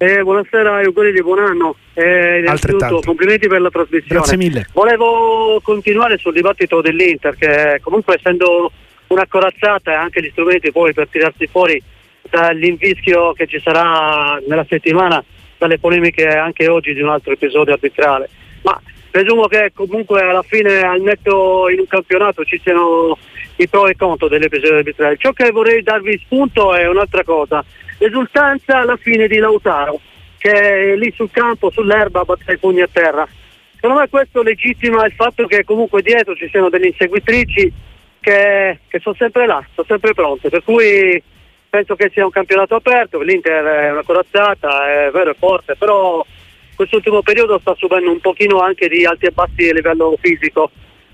Eh, 0.00 0.22
buonasera 0.22 0.80
e 0.80 0.84
auguri 0.84 1.12
di 1.12 1.22
buon 1.22 1.40
anno. 1.40 1.74
Eh, 1.94 2.44
Altrettanto. 2.46 3.00
Complimenti 3.04 3.48
per 3.48 3.60
la 3.60 3.70
trasmissione. 3.70 4.14
Grazie 4.20 4.36
mille. 4.36 4.66
Volevo 4.72 5.60
continuare 5.60 6.18
sul 6.18 6.32
dibattito 6.32 6.80
dell'Inter 6.80 7.34
che 7.34 7.80
comunque 7.82 8.14
essendo 8.14 8.70
una 9.08 9.26
corazzata 9.26 9.92
e 9.92 9.94
anche 9.94 10.22
gli 10.22 10.30
strumenti 10.30 10.72
poi 10.72 10.92
per 10.92 11.08
tirarsi 11.08 11.46
fuori 11.46 11.82
dall'infischio 12.28 13.32
che 13.32 13.46
ci 13.46 13.60
sarà 13.60 14.40
nella 14.46 14.66
settimana, 14.68 15.22
dalle 15.56 15.78
polemiche 15.78 16.26
anche 16.26 16.68
oggi 16.68 16.94
di 16.94 17.00
un 17.00 17.08
altro 17.08 17.32
episodio 17.32 17.74
arbitrale. 17.74 18.28
Ma 18.62 18.80
presumo 19.10 19.46
che 19.46 19.72
comunque 19.74 20.20
alla 20.20 20.42
fine 20.42 20.80
al 20.80 21.00
netto 21.00 21.68
in 21.70 21.80
un 21.80 21.86
campionato 21.86 22.44
ci 22.44 22.60
siano 22.62 23.16
i 23.56 23.68
pro 23.68 23.86
e 23.88 23.92
i 23.92 23.96
contro 23.96 24.28
dell'episodio 24.28 24.76
arbitrale. 24.76 25.16
Ciò 25.16 25.32
che 25.32 25.50
vorrei 25.50 25.82
darvi 25.82 26.20
spunto 26.24 26.74
è 26.74 26.86
un'altra 26.86 27.24
cosa, 27.24 27.64
l'esultanza 27.98 28.78
alla 28.78 28.96
fine 28.96 29.26
di 29.26 29.38
Lautaro, 29.38 30.00
che 30.36 30.50
è 30.52 30.96
lì 30.96 31.12
sul 31.16 31.30
campo, 31.30 31.70
sull'erba, 31.70 32.24
batte 32.24 32.52
i 32.52 32.58
pugni 32.58 32.82
a 32.82 32.88
terra. 32.90 33.26
Secondo 33.74 34.00
me 34.00 34.08
questo 34.08 34.42
legittima 34.42 35.04
il 35.06 35.12
fatto 35.12 35.46
che 35.46 35.64
comunque 35.64 36.02
dietro 36.02 36.34
ci 36.34 36.48
siano 36.48 36.68
delle 36.68 36.88
inseguitrici 36.88 37.72
che, 38.20 38.80
che 38.88 38.98
sono 39.00 39.14
sempre 39.18 39.46
là, 39.46 39.64
sono 39.74 39.86
sempre 39.86 40.14
pronte, 40.14 40.48
per 40.48 40.62
cui 40.62 41.22
penso 41.68 41.94
che 41.96 42.10
sia 42.12 42.24
un 42.24 42.30
campionato 42.30 42.74
aperto, 42.74 43.20
l'Inter 43.20 43.64
è 43.64 43.92
una 43.92 44.02
corazzata, 44.02 45.06
è 45.06 45.10
vero, 45.10 45.30
è 45.30 45.36
forte, 45.38 45.76
però 45.76 46.24
quest'ultimo 46.74 47.22
periodo 47.22 47.58
sta 47.58 47.74
subendo 47.76 48.10
un 48.10 48.20
pochino 48.20 48.60
anche 48.60 48.88
di 48.88 49.04
alti 49.04 49.26
e 49.26 49.30
bassi 49.30 49.68
a 49.68 49.72
livello 49.72 50.16
fisico 50.20 50.70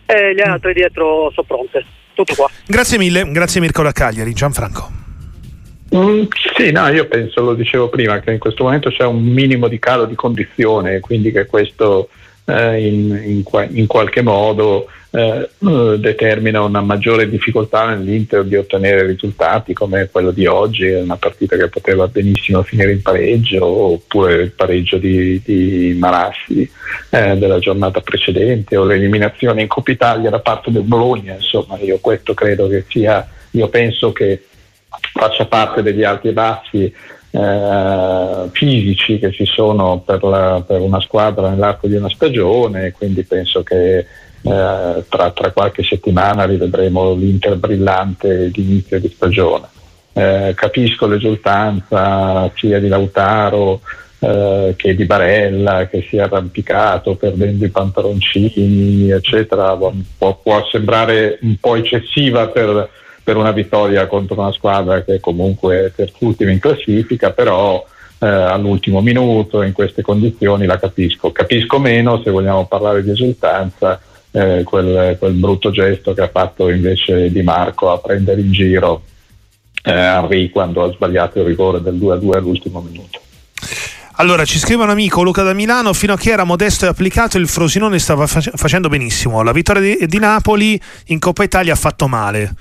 e 0.07 0.35
le 0.35 0.47
mm. 0.47 0.51
altre 0.51 0.73
dietro 0.73 1.31
sono 1.33 1.47
pronte. 1.47 1.85
Tutto 2.15 2.35
qua. 2.35 2.49
Grazie 2.67 2.99
mille, 2.99 3.31
grazie 3.31 3.61
Mirko 3.61 3.83
da 3.83 3.93
Cagliari, 3.93 4.33
Gianfranco. 4.33 5.03
Mm, 5.95 6.25
sì, 6.57 6.71
no, 6.71 6.89
io 6.89 7.07
penso, 7.07 7.43
lo 7.43 7.55
dicevo 7.55 7.89
prima, 7.89 8.21
che 8.21 8.33
in 8.33 8.39
questo 8.39 8.65
momento 8.65 8.91
c'è 8.91 9.05
un 9.05 9.23
minimo 9.23 9.69
di 9.69 9.79
calo 9.79 10.07
di 10.07 10.15
condizione, 10.15 11.01
quindi 11.01 11.31
che 11.31 11.47
questo 11.47 12.09
eh, 12.45 12.87
in, 12.87 13.23
in, 13.25 13.69
in, 13.71 13.87
qualche 13.87 14.23
modo 14.23 14.89
eh, 15.11 15.49
determina 15.99 16.61
una 16.63 16.81
maggiore 16.81 17.29
difficoltà 17.29 17.95
nell'Inter 17.95 18.45
di 18.45 18.57
ottenere 18.57 19.07
risultati 19.07 19.73
come 19.73 20.09
quello 20.11 20.31
di 20.31 20.47
oggi, 20.47 20.91
una 20.91 21.17
partita 21.17 21.57
che 21.57 21.69
poteva 21.69 22.09
benissimo 22.09 22.63
finire 22.63 22.93
in 22.93 23.03
pareggio 23.03 23.65
oppure 23.65 24.35
il 24.35 24.51
pareggio 24.51 24.99
di, 24.99 25.41
di 25.45 25.97
Marassi 25.99 26.69
eh, 27.11 27.37
della 27.37 27.59
giornata 27.59 28.01
precedente 28.01 28.77
o 28.77 28.85
l'eliminazione 28.85 29.63
in 29.63 29.69
Coppa 29.69 29.93
Italia 29.93 30.31
da 30.31 30.41
parte 30.41 30.71
del 30.71 30.83
Bologna, 30.83 31.35
insomma 31.35 31.79
io 31.79 31.99
questo 32.01 32.35
credo 32.35 32.69
che 32.69 32.85
sia, 32.89 33.27
io 33.53 33.69
penso 33.69 34.13
che 34.13 34.45
faccia 35.13 35.47
parte 35.47 35.83
degli 35.83 36.03
alti 36.03 36.29
e 36.29 36.33
bassi 36.33 36.95
eh, 37.35 38.49
fisici 38.53 39.19
che 39.19 39.33
ci 39.33 39.45
sono 39.45 39.99
per, 40.07 40.23
la, 40.23 40.63
per, 40.65 40.81
una 40.81 41.01
squadra 41.01 41.51
nell'arco 41.51 41.89
di 41.89 41.97
una 41.97 42.09
stagione, 42.09 42.93
quindi 42.93 43.25
penso 43.25 43.65
che 43.65 43.99
eh, 43.99 44.07
tra, 44.41 45.31
tra, 45.33 45.51
qualche 45.51 45.83
settimana 45.83 46.45
rivedremo 46.45 47.13
l'Inter 47.15 47.57
brillante 47.57 48.51
di 48.53 48.63
inizio 48.63 49.01
di 49.01 49.09
stagione. 49.09 49.67
eh, 50.13 50.53
capisco 50.55 51.09
l'esultanza 51.09 52.49
sia 52.55 52.79
di 52.79 52.87
Lautaro 52.87 53.81
eh, 54.21 54.75
che 54.77 54.95
di 54.95 55.05
Barella 55.05 55.89
che 55.89 56.07
si 56.09 56.19
è 56.19 56.21
arrampicato 56.21 57.17
perdendo 57.17 57.65
i 57.65 57.71
pantaloncini 57.71 59.11
eccetera 59.11 59.77
può, 59.77 60.39
può 60.41 60.69
sembrare 60.71 61.41
un 61.43 61.57
po' 61.59 61.75
eccessiva 61.75 62.47
per, 62.47 62.89
per, 63.25 63.37
una 63.37 63.53
vittoria 63.53 64.07
contro 64.07 64.39
una 64.39 64.53
squadra 64.53 65.03
che 65.03 65.19
comunque 65.19 65.87
è 65.87 65.93
terzultima 65.95 66.51
in 66.51 66.59
classifica 66.61 67.31
però 67.31 67.85
eh, 68.19 68.27
all'ultimo 68.27 69.01
minuto 69.01 69.63
in 69.63 69.73
queste 69.73 70.03
condizioni 70.03 70.67
la 70.67 70.79
capisco 70.79 71.33
capisco 71.33 71.79
meno 71.79 72.21
se 72.23 72.31
vogliamo 72.31 72.67
parlare 72.67 73.03
di 73.03 73.11
esultanza 73.11 74.01
eh, 74.31 74.63
quel, 74.65 75.17
quel, 75.19 75.33
brutto 75.33 75.71
gesto 75.71 76.13
che 76.13 76.23
ha 76.23 76.29
fatto 76.29 76.69
invece 76.69 77.31
Di 77.31 77.43
Marco 77.43 77.91
a 77.91 77.99
prendere 77.99 78.41
in 78.41 78.53
giro 78.53 79.03
eh, 79.83 79.93
Henry 79.93 80.51
quando 80.51 80.85
ha 80.85 80.93
sbagliato 80.93 81.41
il 81.41 81.47
rigore 81.47 81.81
del 81.81 81.95
2-2 81.95 82.37
all'ultimo 82.37 82.81
minuto 82.81 83.21
allora, 84.19 84.45
ci 84.45 84.61
scrive 84.61 84.85
un 84.85 84.91
amico 84.91 85.23
Luca 85.23 85.43
da 85.43 85.53
Milano, 85.53 85.93
fino 85.93 86.13
a 86.13 86.17
che 86.17 86.31
era 86.31 86.45
modesto 86.45 86.85
e 86.85 86.89
applicato 86.89 87.37
il 87.37 87.49
Frosinone 87.49 87.99
stava 87.99 88.29
facendo 88.29 88.89
benissimo. 88.89 89.43
La 89.43 89.51
vittoria 89.51 89.83
di, 89.83 90.07
di, 90.07 90.19
Napoli 90.21 90.81
in 91.07 91.19
Coppa 91.19 91.43
Italia 91.43 91.73
ha 91.73 91.77
fatto 91.77 92.07
male. 92.07 92.55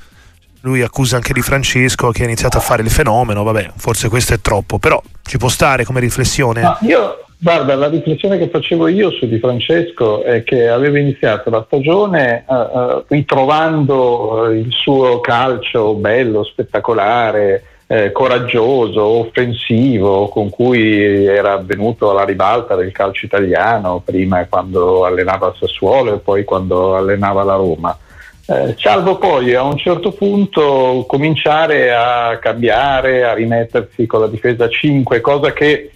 Lui 0.66 0.82
accusa 0.82 1.18
anche 1.18 1.34
Di 1.34 1.42
Francesco 1.42 2.12
che 2.12 2.22
ha 2.22 2.26
iniziato 2.26 2.58
a 2.58 2.62
fare 2.62 2.84
il 2.84 2.90
fenomeno, 2.90 3.44
vabbè, 3.44 3.72
forse 3.76 4.08
questo 4.08 4.34
è 4.34 4.40
troppo, 4.40 4.80
però 4.80 5.02
ci 5.22 5.38
può 5.38 5.50
stare 5.50 5.84
come 5.84 6.00
riflessione. 6.00 6.62
No, 6.62 6.78
io, 6.82 7.26
guarda, 7.38 7.76
la 7.76 7.90
riflessione 7.90 8.38
che 8.38 8.48
facevo 8.48 8.88
io 8.88 9.12
su 9.12 9.28
Di 9.28 9.40
Francesco 9.40 10.24
è 10.24 10.46
che 10.46 10.70
aveva 10.70 11.00
iniziato 11.00 11.50
la 11.50 11.66
stagione 11.66 12.46
uh, 12.48 12.54
uh, 12.54 13.04
ritrovando 13.10 14.52
il 14.54 14.72
suo 14.72 15.20
calcio 15.20 15.96
bello, 15.96 16.46
spettacolare, 16.46 17.64
eh, 17.88 18.14
coraggioso, 18.14 19.04
offensivo, 19.04 20.30
con 20.30 20.50
cui 20.50 21.26
era 21.26 21.58
venuto 21.58 22.10
alla 22.10 22.24
ribalta 22.24 22.76
del 22.76 22.94
calcio 22.94 23.26
italiano, 23.26 24.02
prima 24.04 24.46
quando 24.48 25.04
allenava 25.04 25.54
Sassuolo 25.60 26.16
e 26.16 26.20
poi 26.20 26.46
quando 26.46 26.96
allenava 26.96 27.44
la 27.44 27.56
Roma. 27.56 27.98
Eh, 28.46 28.76
salvo 28.78 29.18
poi 29.18 29.54
a 29.54 29.64
un 29.64 29.78
certo 29.78 30.12
punto 30.12 31.06
cominciare 31.08 31.94
a 31.94 32.38
cambiare, 32.40 33.24
a 33.24 33.34
rimettersi 33.34 34.06
con 34.06 34.20
la 34.20 34.28
difesa 34.28 34.68
5, 34.68 35.22
cosa 35.22 35.54
che 35.54 35.92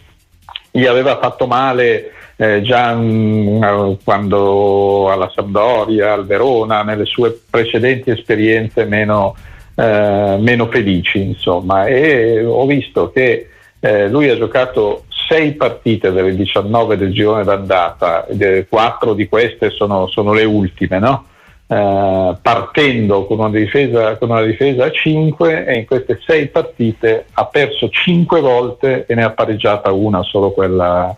gli 0.72 0.86
aveva 0.86 1.18
fatto 1.18 1.46
male 1.48 2.12
eh, 2.38 2.62
già 2.62 2.94
mh, 2.94 3.60
mm, 3.60 3.94
quando 4.04 5.12
alla 5.12 5.32
Sampdoria, 5.34 6.14
al 6.14 6.26
Verona, 6.26 6.84
nelle 6.84 7.06
sue 7.06 7.38
precedenti 7.50 8.12
esperienze 8.12 8.86
meno 8.86 9.36
eh, 9.80 10.38
meno 10.40 10.68
felici, 10.68 11.22
insomma, 11.22 11.86
e 11.86 12.44
ho 12.44 12.66
visto 12.66 13.12
che 13.12 13.50
eh, 13.80 14.08
lui 14.08 14.28
ha 14.28 14.36
giocato 14.36 15.04
sei 15.28 15.54
partite 15.54 16.12
delle 16.12 16.36
19 16.36 16.98
del 16.98 17.14
girone 17.14 17.44
d'andata, 17.44 18.26
quattro 18.68 19.14
di 19.14 19.28
queste 19.28 19.70
sono, 19.70 20.08
sono 20.08 20.34
le 20.34 20.46
ultime, 20.46 20.98
no? 20.98 21.26
Eh, 21.68 22.38
partendo 22.42 23.26
con 23.26 23.40
una, 23.40 23.50
difesa, 23.50 24.18
con 24.18 24.30
una 24.30 24.42
difesa 24.42 24.86
a 24.86 24.92
5 24.92 25.66
e 25.66 25.80
in 25.80 25.86
queste 25.86 26.20
sei 26.26 26.48
partite 26.48 27.26
ha 27.34 27.46
perso 27.46 27.90
5 27.90 28.40
volte 28.40 29.06
e 29.06 29.16
ne 29.16 29.24
ha 29.24 29.32
pareggiata 29.32 29.92
una, 29.92 30.24
solo 30.24 30.52
quella, 30.52 31.16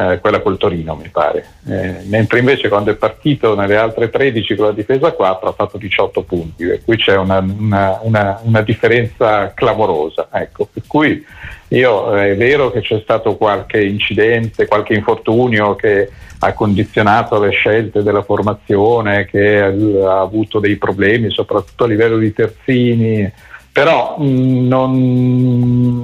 eh, 0.00 0.18
quella 0.20 0.40
col 0.40 0.56
Torino 0.56 0.94
mi 0.94 1.08
pare, 1.08 1.44
eh, 1.68 1.96
mentre 2.04 2.38
invece 2.38 2.68
quando 2.68 2.90
è 2.90 2.94
partito 2.94 3.54
nelle 3.54 3.76
altre 3.76 4.08
13 4.08 4.54
con 4.54 4.66
la 4.66 4.72
difesa 4.72 5.12
4 5.12 5.48
ha 5.48 5.52
fatto 5.52 5.76
18 5.76 6.22
punti, 6.22 6.66
per 6.66 6.82
cui 6.84 6.96
c'è 6.96 7.16
una, 7.16 7.38
una, 7.38 7.98
una, 8.02 8.40
una 8.42 8.62
differenza 8.62 9.52
clamorosa. 9.52 10.28
Ecco, 10.32 10.68
per 10.72 10.82
cui 10.86 11.24
io 11.68 12.16
eh, 12.16 12.32
è 12.32 12.36
vero 12.36 12.70
che 12.70 12.80
c'è 12.80 13.00
stato 13.00 13.36
qualche 13.36 13.82
incidente, 13.82 14.66
qualche 14.66 14.94
infortunio 14.94 15.74
che 15.74 16.10
ha 16.42 16.52
condizionato 16.54 17.38
le 17.38 17.50
scelte 17.50 18.02
della 18.02 18.22
formazione, 18.22 19.26
che 19.26 19.60
ha 19.60 20.20
avuto 20.20 20.58
dei 20.58 20.76
problemi 20.76 21.30
soprattutto 21.30 21.84
a 21.84 21.86
livello 21.86 22.16
di 22.16 22.32
terzini, 22.32 23.30
però 23.72 24.16
mh, 24.18 24.66
non 24.66 25.98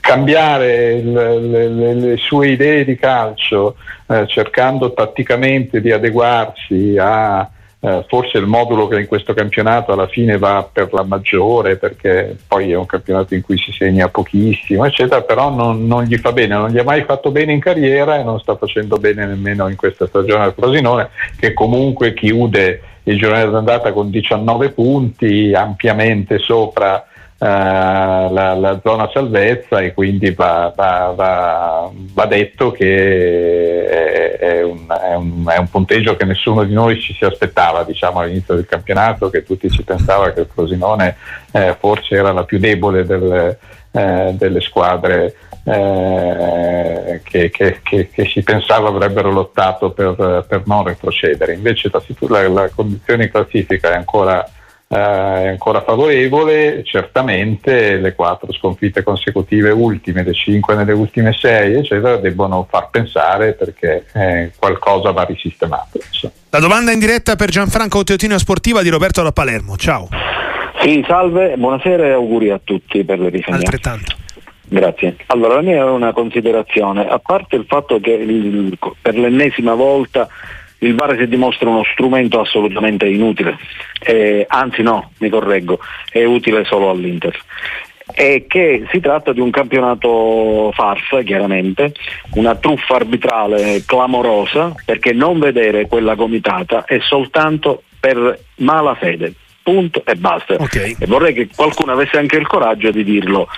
cambiare 0.00 1.00
le, 1.02 1.38
le, 1.38 1.94
le, 1.94 2.16
sue 2.16 2.48
idee 2.48 2.84
di 2.84 2.96
calcio 2.96 3.76
eh, 4.08 4.26
cercando 4.26 4.92
tatticamente 4.92 5.80
di 5.80 5.92
adeguarsi 5.92 6.96
a 6.98 7.48
eh, 7.82 8.04
forse 8.08 8.36
il 8.36 8.46
modulo 8.46 8.88
che 8.88 9.00
in 9.00 9.06
questo 9.06 9.32
campionato 9.32 9.92
alla 9.92 10.06
fine 10.06 10.36
va 10.36 10.68
per 10.70 10.92
la 10.92 11.02
maggiore 11.02 11.76
perché 11.76 12.36
poi 12.46 12.72
è 12.72 12.76
un 12.76 12.84
campionato 12.84 13.34
in 13.34 13.40
cui 13.40 13.56
si 13.56 13.72
segna 13.72 14.08
pochissimo 14.08 14.84
eccetera 14.84 15.22
però 15.22 15.50
non, 15.50 15.86
non 15.86 16.02
gli 16.04 16.16
fa 16.16 16.32
bene 16.32 16.56
non 16.56 16.68
gli 16.68 16.78
ha 16.78 16.84
mai 16.84 17.04
fatto 17.04 17.30
bene 17.30 17.52
in 17.54 17.60
carriera 17.60 18.18
e 18.18 18.22
non 18.22 18.38
sta 18.38 18.54
facendo 18.56 18.98
bene 18.98 19.24
nemmeno 19.24 19.66
in 19.68 19.76
questa 19.76 20.06
stagione 20.06 20.44
al 20.44 20.54
Frosinone 20.54 21.08
che 21.38 21.54
comunque 21.54 22.12
chiude 22.12 22.82
il 23.04 23.18
giornale 23.18 23.50
d'andata 23.50 23.92
con 23.92 24.10
19 24.10 24.70
punti 24.70 25.52
ampiamente 25.54 26.38
sopra 26.38 27.04
eh, 27.42 27.46
la, 27.46 28.54
la, 28.54 28.80
zona 28.84 29.08
salvezza 29.10 29.80
e 29.80 29.94
quindi 29.94 30.32
va, 30.32 30.70
va, 30.76 31.12
va, 31.16 31.90
va 32.12 32.26
detto 32.26 32.70
che 32.70 33.88
è, 33.88 34.36
è, 34.36 34.62
un, 34.62 34.86
è, 34.88 35.14
un, 35.14 35.46
è, 35.48 35.56
un, 35.56 35.68
punteggio 35.70 36.16
che 36.16 36.26
nessuno 36.26 36.64
di 36.64 36.74
noi 36.74 37.00
ci 37.00 37.14
si 37.14 37.24
aspettava 37.24 37.82
diciamo, 37.82 38.20
all'inizio 38.20 38.56
del 38.56 38.66
campionato, 38.66 39.30
che 39.30 39.42
tutti 39.42 39.70
ci 39.70 39.82
pensava 39.82 40.32
che 40.32 40.40
il 40.40 40.48
Frosinone 40.52 41.16
eh, 41.52 41.74
forse 41.78 42.14
era 42.14 42.32
la 42.32 42.44
più 42.44 42.58
debole 42.58 43.06
del, 43.06 43.56
eh, 43.92 44.34
delle 44.36 44.60
squadre 44.60 45.34
eh, 45.64 45.72
che, 47.30 47.50
che, 47.50 47.80
che, 47.82 48.10
che, 48.10 48.24
si 48.26 48.42
pensava 48.42 48.88
avrebbero 48.88 49.30
lottato 49.30 49.92
per, 49.92 50.44
per 50.48 50.62
non 50.66 50.84
retrocedere. 50.84 51.54
Invece 51.54 51.90
la, 51.92 52.48
la 52.48 52.68
condizione 52.74 53.24
in 53.24 53.30
classifica 53.30 53.92
è 53.92 53.96
ancora 53.96 54.44
eh, 54.92 54.96
è 54.96 55.46
ancora 55.46 55.82
favorevole, 55.82 56.82
certamente 56.84 57.98
le 57.98 58.12
quattro 58.12 58.52
sconfitte 58.52 59.04
consecutive 59.04 59.70
ultime, 59.70 60.24
le 60.24 60.34
cinque 60.34 60.74
nelle 60.74 60.92
ultime 60.92 61.32
sei, 61.32 61.74
eccetera, 61.74 62.16
debbono 62.16 62.66
far 62.68 62.90
pensare 62.90 63.52
perché 63.52 64.06
eh, 64.12 64.50
qualcosa 64.58 65.12
va 65.12 65.22
risistemato. 65.22 66.00
Insomma. 66.04 66.32
La 66.50 66.58
domanda 66.58 66.90
in 66.90 66.98
diretta 66.98 67.36
per 67.36 67.50
Gianfranco 67.50 68.02
Teotino 68.02 68.36
Sportiva 68.36 68.82
di 68.82 68.88
Roberto 68.88 69.22
da 69.22 69.30
Palermo. 69.30 69.76
Ciao. 69.76 70.08
Sì, 70.80 71.04
salve, 71.06 71.54
buonasera 71.56 72.06
e 72.06 72.10
auguri 72.10 72.50
a 72.50 72.60
tutti 72.62 73.04
per 73.04 73.20
le 73.20 73.28
riforme. 73.28 73.58
Altrettanto. 73.58 74.16
Grazie. 74.72 75.16
Allora, 75.26 75.56
la 75.56 75.62
mia 75.62 75.78
è 75.78 75.84
una 75.84 76.12
considerazione, 76.12 77.08
a 77.08 77.18
parte 77.18 77.56
il 77.56 77.64
fatto 77.66 77.98
che 77.98 78.12
il, 78.12 78.78
per 79.02 79.18
l'ennesima 79.18 79.74
volta 79.74 80.28
il 80.78 80.94
VAR 80.94 81.16
si 81.18 81.26
dimostra 81.26 81.68
uno 81.68 81.82
strumento 81.92 82.38
assolutamente 82.38 83.04
inutile, 83.06 83.58
eh, 83.98 84.46
anzi 84.48 84.82
no, 84.82 85.10
mi 85.18 85.28
correggo, 85.28 85.80
è 86.08 86.22
utile 86.22 86.64
solo 86.64 86.88
all'Inter. 86.88 87.36
E 88.14 88.44
che 88.46 88.86
si 88.92 89.00
tratta 89.00 89.32
di 89.32 89.40
un 89.40 89.50
campionato 89.50 90.70
farsa, 90.72 91.22
chiaramente, 91.22 91.92
una 92.34 92.54
truffa 92.54 92.94
arbitrale 92.94 93.82
clamorosa, 93.84 94.72
perché 94.84 95.12
non 95.12 95.40
vedere 95.40 95.88
quella 95.88 96.14
gomitata 96.14 96.84
è 96.84 97.00
soltanto 97.00 97.82
per 97.98 98.38
malafede. 98.56 99.34
Punto 99.62 100.04
e 100.04 100.14
basta. 100.14 100.54
Okay. 100.54 100.96
E 100.98 101.06
vorrei 101.06 101.34
che 101.34 101.48
qualcuno 101.54 101.92
avesse 101.92 102.18
anche 102.18 102.36
il 102.36 102.46
coraggio 102.46 102.90
di 102.90 103.04
dirlo 103.04 103.48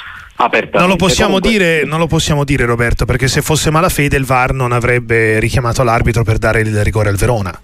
apertamente. 0.45 0.79
Non 0.79 0.89
lo, 0.89 0.97
possiamo 0.97 1.39
Comunque... 1.39 1.51
dire, 1.51 1.85
non 1.85 1.99
lo 1.99 2.07
possiamo 2.07 2.45
dire 2.45 2.65
Roberto, 2.65 3.05
perché 3.05 3.29
se 3.29 3.43
fosse 3.43 3.71
malafede 3.71 4.17
il 4.17 4.25
VAR 4.25 4.53
non 4.53 4.73
avrebbe 4.73 5.39
richiamato 5.39 5.83
l'arbitro 5.83 6.25
per 6.25 6.39
dare 6.39 6.61
il 6.61 6.83
rigore 6.85 7.09
al 7.09 7.17
Verona, 7.17 7.59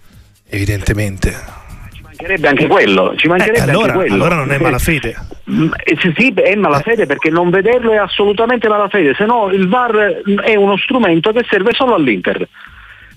evidentemente 0.49 1.35
Ci 1.93 2.03
mancherebbe 2.03 2.49
anche 2.49 2.67
quello. 2.67 3.15
Ci 3.17 3.29
mancherebbe 3.29 3.59
eh, 3.59 3.63
allora, 3.63 3.93
anche 3.93 4.07
quello. 4.07 4.15
allora 4.15 4.35
non 4.35 4.53
è 4.53 4.59
malafede. 4.59 5.17
Mm, 5.51 5.71
eh, 5.85 5.97
sì, 6.01 6.13
sì, 6.17 6.33
è 6.35 6.55
malafede 6.55 7.07
perché 7.07 7.31
non 7.31 7.51
vederlo 7.51 7.93
è 7.93 7.97
assolutamente 7.97 8.69
malafede, 8.69 9.15
se 9.15 9.25
no 9.25 9.51
il 9.51 9.69
VAR 9.69 10.23
è 10.45 10.55
uno 10.57 10.77
strumento 10.77 11.33
che 11.33 11.45
serve 11.49 11.73
solo 11.73 11.95
all'Inter 11.95 12.49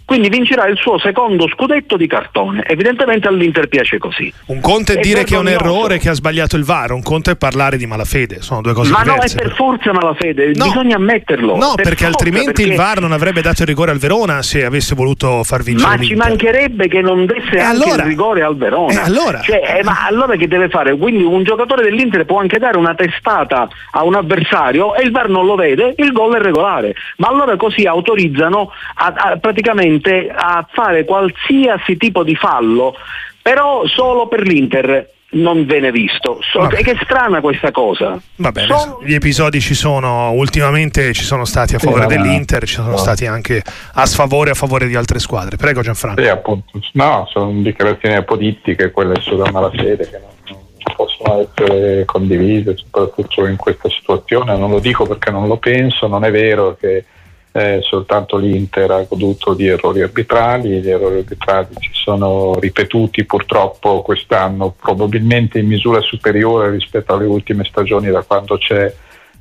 quindi 0.06 0.30
vincerà 0.30 0.68
il 0.68 0.78
suo 0.78 1.00
secondo 1.00 1.48
scudetto 1.48 1.98
di 1.98 2.08
cartone. 2.08 2.64
Evidentemente 2.66 3.28
all'Inter 3.28 3.68
piace 3.68 3.98
così. 3.98 4.32
Un 4.48 4.60
conto 4.60 4.92
è, 4.94 5.00
dire 5.00 5.24
che 5.24 5.36
è 5.36 5.38
un 5.38 5.48
errore, 5.48 6.00
che 6.00 6.10
ha 6.10 6.14
sbagliato 6.14 6.58
il 6.58 6.64
VAR, 6.64 6.92
un 6.92 7.02
conto 7.02 7.32
è 7.32 7.36
parlare 7.36 7.78
di 7.78 7.86
malafede, 7.86 8.42
sono 8.42 8.62
due 8.62 8.74
cose 8.74 8.92
Ma 8.92 9.04
diverse. 9.04 9.36
Ma 9.36 9.42
no, 9.42 9.46
è 9.46 9.48
per 9.48 9.56
forza 9.56 9.94
malafede, 9.94 10.52
no. 10.56 10.66
bisogna 10.66 10.96
ammetterlo. 10.96 11.56
No, 11.56 11.74
per 11.76 11.86
perché 11.86 12.06
forza, 12.06 12.08
altrimenti 12.08 12.52
perché... 12.52 12.70
il 12.72 12.76
VAR 12.76 13.00
non 13.00 13.12
avrebbe 13.12 13.42
dato 13.42 13.62
il 13.62 13.68
rigore 13.68 13.92
al 13.92 13.98
Verona 13.98 14.42
se 14.42 14.66
avesse 14.66 14.96
voluto 14.96 15.44
far 15.44 15.64
vincere 15.64 15.90
Ma 15.90 15.96
l'Inter. 15.96 16.18
ci 16.18 16.28
mancherebbe 16.28 16.88
che 16.88 17.02
non 17.02 17.26
desse 17.26 17.56
e 17.56 17.60
anche 17.60 17.84
allora? 17.84 18.04
il 18.04 18.10
rigore 18.10 18.42
al 18.44 18.58
Verona. 18.58 18.94
E 18.94 19.06
allora? 19.06 19.40
Cioè, 19.42 19.78
eh, 19.78 19.84
ma 19.84 20.06
allora 20.06 20.36
che 20.36 20.48
deve 20.48 20.70
fare? 20.70 20.98
Quindi 20.98 21.24
un 21.24 21.44
giocatore 21.44 21.84
dell'Inter 21.84 22.26
può 22.26 22.40
anche 22.40 22.60
dare 22.60 22.78
una 22.78 22.96
testata 22.96 23.68
a 23.92 24.04
un 24.04 24.16
avversario 24.16 24.96
e 24.96 25.04
il 25.04 25.12
VAR 25.12 25.30
non 25.30 25.46
lo 25.46 25.56
vede, 25.56 25.94
il 25.98 26.12
gol 26.12 26.36
è 26.36 26.40
regolare. 26.40 26.96
Ma 27.18 27.28
allora 27.28 27.56
così 27.56 27.86
autorizzano 27.86 28.72
a, 28.96 29.14
a, 29.16 29.38
praticamente 29.38 29.90
a 30.34 30.67
fare 30.71 31.04
qualsiasi 31.06 31.97
tipo 31.97 32.23
di 32.23 32.36
fallo, 32.36 32.95
però 33.41 33.86
solo 33.88 34.27
per 34.27 34.41
l'Inter 34.41 35.10
non 35.34 35.65
viene 35.65 35.91
visto. 35.91 36.39
So, 36.41 36.67
è 36.67 36.84
che 36.84 36.91
è 36.91 36.97
strana 37.04 37.41
questa 37.41 37.71
cosa. 37.71 38.19
Va 38.38 38.51
bene, 38.51 38.67
Sono... 38.67 38.99
gli 39.04 39.13
episodi 39.13 39.62
ci 39.62 39.73
sono, 39.73 40.32
ultimamente 40.32 41.13
ci 41.13 41.23
sono 41.23 41.45
stati 41.45 41.75
a 41.75 41.80
favore 41.80 42.08
sì, 42.08 42.08
dell'Inter, 42.08 42.65
ci 42.65 42.75
sono 42.75 42.91
no. 42.91 42.97
stati 42.97 43.25
anche 43.25 43.62
a 43.93 44.06
sfavore 44.06 44.49
e 44.49 44.51
a 44.51 44.56
favore 44.56 44.88
di 44.88 44.95
altre 44.95 45.19
squadre. 45.19 45.58
Prego 45.58 45.82
Gianfranco. 45.82 46.21
Sì, 46.21 46.27
appunto. 46.27 46.80
No, 46.93 47.27
sono 47.30 47.62
dichiarazioni 47.62 48.15
apodittiche, 48.15 48.91
quelle 48.91 49.19
sulla 49.21 49.49
malafede 49.51 50.10
che 50.10 50.19
non, 50.19 50.58
non 50.84 50.95
possono 50.95 51.47
essere 51.47 52.06
condivise, 52.06 52.75
soprattutto 52.75 53.45
in 53.45 53.56
questa 53.56 53.89
situazione. 53.89 54.58
Non 54.58 54.69
lo 54.69 54.80
dico 54.80 55.06
perché 55.06 55.32
non 55.32 55.47
lo 55.47 55.58
penso, 55.58 56.08
non 56.08 56.25
è 56.25 56.32
vero 56.32 56.75
che 56.80 57.06
eh, 57.54 57.80
soltanto 57.82 58.38
l'Inter 58.38 58.92
ha 58.92 59.06
goduto 59.08 59.54
di 59.54 59.68
errori 59.68 60.02
arbitrali, 60.02 60.80
gli 60.80 60.90
errori 60.90 61.18
arbitrali 61.18 61.68
si 61.80 61.90
sono 61.92 62.58
ripetuti 62.58 63.26
purtroppo 63.26 64.02
quest'anno, 64.02 64.74
probabilmente 64.80 65.60
in 65.60 65.68
misura 65.68 66.00
superiore 66.02 66.70
rispetto 66.72 67.14
alle 67.14 67.26
ultime 67.26 67.66
stagioni 67.66 68.10
da 68.10 68.22
quando 68.22 68.58
c'è, 68.58 68.94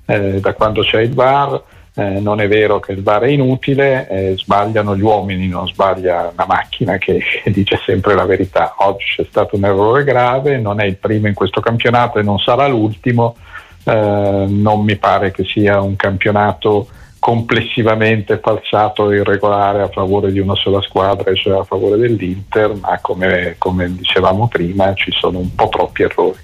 eh, 0.07 0.40
da 0.40 0.55
quando 0.55 0.83
c'è 0.83 1.01
il 1.03 1.14
VAR. 1.14 1.62
Eh, 1.92 2.20
non 2.20 2.40
è 2.40 2.46
vero 2.49 2.79
che 2.79 2.92
il 2.92 3.03
VAR 3.03 3.23
è 3.23 3.29
inutile, 3.29 4.09
eh, 4.09 4.35
sbagliano 4.37 4.96
gli 4.96 5.03
uomini, 5.03 5.49
non 5.49 5.66
sbaglia 5.66 6.31
una 6.33 6.46
macchina 6.46 6.99
che, 6.99 7.20
che 7.42 7.51
dice 7.53 7.81
sempre 7.85 8.14
la 8.14 8.25
verità. 8.25 8.75
Oggi 8.79 9.05
c'è 9.16 9.27
stato 9.29 9.55
un 9.55 9.64
errore 9.64 10.03
grave, 10.03 10.59
non 10.59 10.81
è 10.81 10.85
il 10.85 10.96
primo 10.96 11.29
in 11.29 11.35
questo 11.35 11.61
campionato 11.61 12.18
e 12.18 12.23
non 12.23 12.38
sarà 12.38 12.66
l'ultimo. 12.66 13.37
Eh, 13.85 14.46
non 14.49 14.83
mi 14.83 14.96
pare 14.96 15.31
che 15.31 15.44
sia 15.44 15.81
un 15.81 15.94
campionato 15.96 16.88
complessivamente 17.20 18.40
falsato 18.42 19.11
e 19.11 19.18
irregolare 19.18 19.83
a 19.83 19.88
favore 19.88 20.33
di 20.33 20.40
una 20.40 20.56
sola 20.56 20.80
squadra, 20.80 21.33
cioè 21.35 21.61
a 21.61 21.64
favore 21.64 21.98
dell'Inter, 21.98 22.74
ma 22.74 22.98
come, 23.00 23.54
come 23.59 23.94
dicevamo 23.94 24.48
prima 24.48 24.92
ci 24.94 25.12
sono 25.12 25.38
un 25.38 25.54
po' 25.54 25.68
troppi 25.68 26.02
errori. 26.02 26.38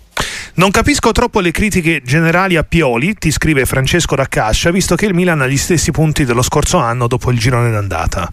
Non 0.54 0.70
capisco 0.70 1.12
troppo 1.12 1.40
le 1.40 1.50
critiche 1.50 2.00
generali 2.02 2.56
a 2.56 2.62
Pioli, 2.62 3.14
ti 3.14 3.30
scrive 3.30 3.66
Francesco 3.66 4.14
Raccascia, 4.14 4.70
visto 4.70 4.94
che 4.94 5.06
il 5.06 5.14
Milan 5.14 5.40
ha 5.42 5.46
gli 5.46 5.56
stessi 5.56 5.90
punti 5.90 6.24
dello 6.24 6.42
scorso 6.42 6.78
anno 6.78 7.08
dopo 7.08 7.30
il 7.30 7.38
girone 7.38 7.70
d'andata. 7.70 8.32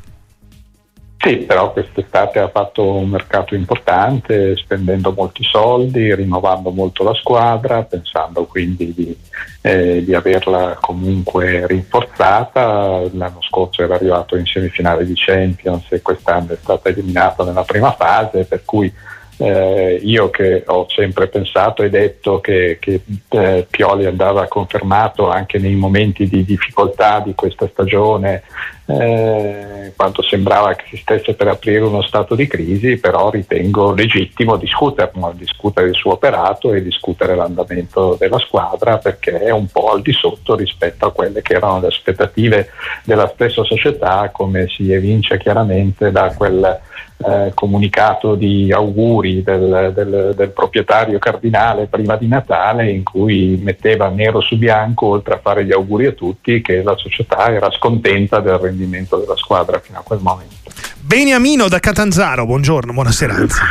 Sì, 1.26 1.38
però 1.38 1.72
quest'estate 1.72 2.40
ha 2.40 2.50
fatto 2.50 2.84
un 2.96 3.08
mercato 3.08 3.56
importante, 3.56 4.58
spendendo 4.58 5.14
molti 5.14 5.42
soldi, 5.42 6.14
rinnovando 6.14 6.70
molto 6.72 7.02
la 7.06 7.14
squadra, 7.14 7.82
pensando 7.84 8.44
quindi 8.44 8.94
di, 8.94 9.18
eh, 9.62 10.04
di 10.04 10.14
averla 10.14 10.78
comunque 10.82 11.66
rinforzata. 11.66 13.04
L'anno 13.14 13.42
scorso 13.42 13.84
era 13.84 13.96
arrivato 13.96 14.36
in 14.36 14.46
semifinale 14.46 15.06
di 15.06 15.14
Champions 15.16 15.90
e 15.94 16.02
quest'anno 16.02 16.52
è 16.52 16.58
stata 16.62 16.90
eliminata 16.90 17.46
nella 17.46 17.64
prima 17.64 17.94
fase, 17.94 18.44
per 18.44 18.66
cui 18.66 18.94
eh, 19.38 20.00
io 20.04 20.30
che 20.30 20.64
ho 20.66 20.88
sempre 20.90 21.28
pensato 21.28 21.84
e 21.84 21.90
detto 21.90 22.40
che, 22.40 22.78
che 22.80 23.02
eh, 23.30 23.66
Pioli 23.70 24.06
andava 24.06 24.48
confermato 24.48 25.30
anche 25.30 25.58
nei 25.58 25.76
momenti 25.76 26.28
di 26.28 26.44
difficoltà 26.44 27.20
di 27.20 27.34
questa 27.34 27.68
stagione, 27.68 28.44
eh, 28.86 29.94
quando 29.96 30.22
sembrava 30.22 30.74
che 30.74 30.86
si 30.90 30.98
stesse 30.98 31.34
per 31.34 31.48
aprire 31.48 31.80
uno 31.80 32.02
stato 32.02 32.36
di 32.36 32.48
crisi, 32.48 32.98
però 32.98 33.30
ritengo 33.30 33.94
legittimo 33.94 34.58
discuterne, 34.58 35.32
discutere 35.36 35.88
il 35.88 35.96
suo 35.96 36.14
operato 36.14 36.74
e 36.74 36.84
discutere 36.84 37.36
l'andamento 37.36 38.16
della 38.20 38.40
squadra 38.40 38.98
perché 38.98 39.40
è 39.40 39.52
un 39.52 39.68
po' 39.68 39.92
al 39.92 40.02
di 40.02 40.12
sotto 40.12 40.56
rispetto 40.56 41.06
a 41.06 41.12
quelle 41.12 41.42
che 41.42 41.54
erano 41.54 41.80
le 41.80 41.88
aspettative 41.88 42.70
della 43.04 43.32
stessa 43.34 43.64
società, 43.64 44.30
come 44.34 44.68
si 44.68 44.92
evince 44.92 45.38
chiaramente 45.38 46.12
da 46.12 46.34
quel 46.36 46.82
eh, 47.26 47.52
comunicato 47.54 48.36
di 48.36 48.72
auguri 48.72 49.44
del, 49.44 49.92
del, 49.94 50.34
del, 50.36 50.50
proprietario 50.50 51.20
cardinale 51.20 51.86
prima 51.86 52.18
di 52.18 52.28
Natale 52.28 52.90
in 52.90 53.04
cui 53.04 53.60
metteva 53.62 54.10
nero 54.10 54.42
su 54.42 54.58
bianco, 54.58 55.08
oltre 55.08 55.36
a 55.36 55.40
fare 55.40 55.64
gli 55.64 55.72
auguri 55.72 56.08
a 56.08 56.12
tutti, 56.12 56.62
che 56.62 56.84
la 56.84 56.98
società 56.98 57.54
era 57.54 57.72
scontenta 57.72 58.40
del 58.58 58.70
rendimento 58.70 59.18
della 59.18 59.36
squadra 59.36 59.80
fino 59.80 60.00
a 60.00 60.02
quel 60.02 60.20
momento. 60.22 60.56
Beniamino 61.02 61.68
da 61.68 61.80
Catanzaro, 61.80 62.46
buongiorno, 62.46 62.94
buonasera. 62.94 63.34
Anzi. 63.34 63.62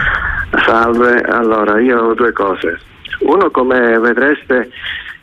Salve, 0.65 1.23
allora 1.23 1.81
io 1.81 2.01
ho 2.01 2.15
due 2.15 2.33
cose. 2.33 2.79
Uno, 3.21 3.51
come 3.51 3.99
vedreste, 3.99 4.71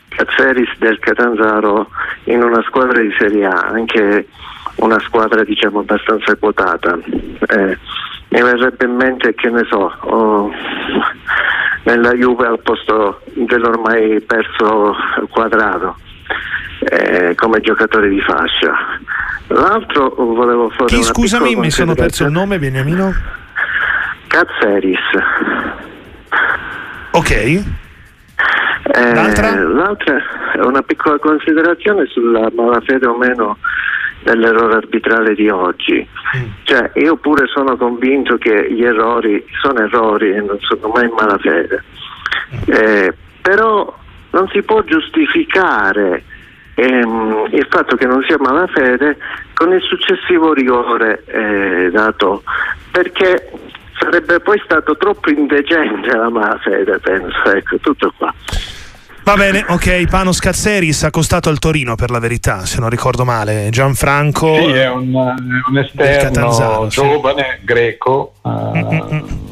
Cazzeris 0.09 0.77
del 0.79 0.99
Catanzaro 0.99 1.89
in 2.25 2.41
una 2.41 2.61
squadra 2.63 2.99
di 2.99 3.13
Serie 3.17 3.45
A, 3.45 3.67
anche 3.71 4.27
una 4.75 4.99
squadra 4.99 5.43
diciamo 5.43 5.79
abbastanza 5.79 6.35
quotata. 6.35 6.97
Eh, 7.05 7.77
mi 8.29 8.41
verrebbe 8.41 8.85
in 8.85 8.95
mente 8.95 9.33
che 9.35 9.49
ne 9.49 9.65
so, 9.69 9.93
oh, 9.99 10.51
nella 11.83 12.13
Juve 12.13 12.47
al 12.47 12.59
posto 12.59 13.21
dell'ormai 13.33 14.21
perso 14.21 14.95
quadrato 15.29 15.95
eh, 16.79 17.35
come 17.35 17.59
giocatore 17.61 18.09
di 18.09 18.21
fascia. 18.21 18.73
L'altro 19.47 20.13
volevo 20.15 20.69
fare 20.69 20.85
Chi, 20.85 21.03
scusami, 21.03 21.55
mi 21.55 21.71
sono 21.71 21.95
perso 21.95 22.25
il 22.25 22.31
nome, 22.31 22.59
Beniamino? 22.59 23.13
Cazzeris. 24.27 24.99
Ok. 27.11 27.31
Eh, 27.31 29.13
l'altra? 29.13 29.63
l'altra 29.63 30.17
è 30.53 30.59
una 30.61 30.81
piccola 30.81 31.17
considerazione 31.19 32.05
sulla 32.07 32.49
malafede 32.53 33.07
o 33.07 33.17
meno 33.17 33.57
dell'errore 34.23 34.77
arbitrale 34.77 35.33
di 35.33 35.49
oggi. 35.49 36.07
Mm. 36.37 36.43
Cioè, 36.63 36.91
io 36.95 37.15
pure 37.17 37.47
sono 37.47 37.75
convinto 37.77 38.37
che 38.37 38.71
gli 38.71 38.83
errori 38.83 39.43
sono 39.61 39.79
errori 39.79 40.31
e 40.31 40.41
non 40.41 40.57
sono 40.59 40.91
mai 40.93 41.09
malafede. 41.09 41.83
Mm. 42.53 42.73
Eh, 42.73 43.13
però 43.41 43.97
non 44.31 44.47
si 44.51 44.61
può 44.61 44.83
giustificare 44.83 46.23
ehm, 46.75 47.47
il 47.51 47.67
fatto 47.69 47.95
che 47.95 48.05
non 48.05 48.23
sia 48.27 48.37
malafede 48.39 49.17
con 49.53 49.73
il 49.73 49.81
successivo 49.81 50.53
rigore 50.53 51.23
eh, 51.25 51.89
dato 51.91 52.43
perché 52.91 53.51
sarebbe 53.99 54.39
poi 54.39 54.59
stato 54.63 54.95
troppo 54.97 55.29
indecente 55.29 56.15
la 56.15 56.29
malafede, 56.29 56.99
penso, 56.99 57.43
ecco, 57.53 57.77
tutto 57.79 58.13
qua. 58.17 58.33
Va 59.23 59.35
bene, 59.35 59.63
ok, 59.67 60.07
Panos 60.07 60.39
Cazzeris 60.39 61.03
accostato 61.03 61.49
al 61.49 61.59
Torino 61.59 61.95
per 61.95 62.09
la 62.09 62.17
verità, 62.17 62.65
se 62.65 62.79
non 62.79 62.89
ricordo 62.89 63.25
male. 63.25 63.67
Gianfranco. 63.69 64.55
Sì, 64.55 64.71
è 64.71 64.89
un, 64.89 65.13
un 65.13 65.77
esterno 65.77 66.87
giovane, 66.89 67.57
sì. 67.59 67.65
greco. 67.65 68.33
Uh, 68.41 69.47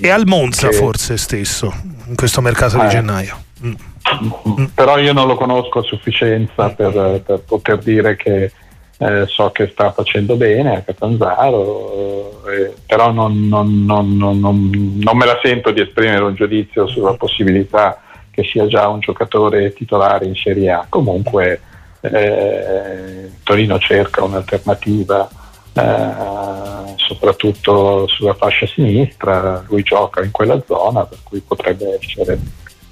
e 0.00 0.10
al 0.10 0.26
Monza 0.26 0.68
che... 0.68 0.74
forse 0.74 1.16
stesso, 1.16 1.72
in 2.08 2.14
questo 2.14 2.42
mercato 2.42 2.78
eh. 2.78 2.82
di 2.82 2.88
gennaio. 2.88 3.44
Mm. 3.64 4.64
Però 4.74 4.98
io 4.98 5.12
non 5.12 5.26
lo 5.26 5.34
conosco 5.34 5.80
a 5.80 5.82
sufficienza 5.82 6.70
per, 6.70 7.22
per 7.24 7.42
poter 7.46 7.78
dire 7.78 8.16
che 8.16 8.52
eh, 8.98 9.26
so 9.26 9.50
che 9.50 9.68
sta 9.68 9.92
facendo 9.92 10.36
bene 10.36 10.76
a 10.76 10.82
Catanzaro, 10.82 12.42
eh, 12.48 12.74
però 12.86 13.12
non, 13.12 13.46
non, 13.46 13.84
non, 13.84 14.16
non, 14.16 15.16
me 15.16 15.24
la 15.24 15.38
sento 15.42 15.70
di 15.70 15.80
esprimere 15.80 16.24
un 16.24 16.34
giudizio 16.34 16.86
sulla 16.88 17.14
possibilità 17.14 18.00
che 18.30 18.42
sia 18.44 18.66
già 18.66 18.88
un 18.88 19.00
giocatore 19.00 19.72
titolare 19.72 20.26
in 20.26 20.34
Serie 20.34 20.70
A. 20.70 20.86
Comunque 20.88 21.60
eh, 22.00 23.30
Torino 23.44 23.78
cerca 23.78 24.24
un'alternativa 24.24 25.28
eh, 25.72 26.96
soprattutto 26.96 28.06
sulla 28.08 28.34
fascia 28.34 28.66
sinistra, 28.66 29.64
lui 29.68 29.82
gioca 29.82 30.22
in 30.22 30.30
quella 30.30 30.60
zona 30.66 31.04
per 31.04 31.18
cui 31.22 31.40
potrebbe 31.40 31.98
essere, 32.00 32.38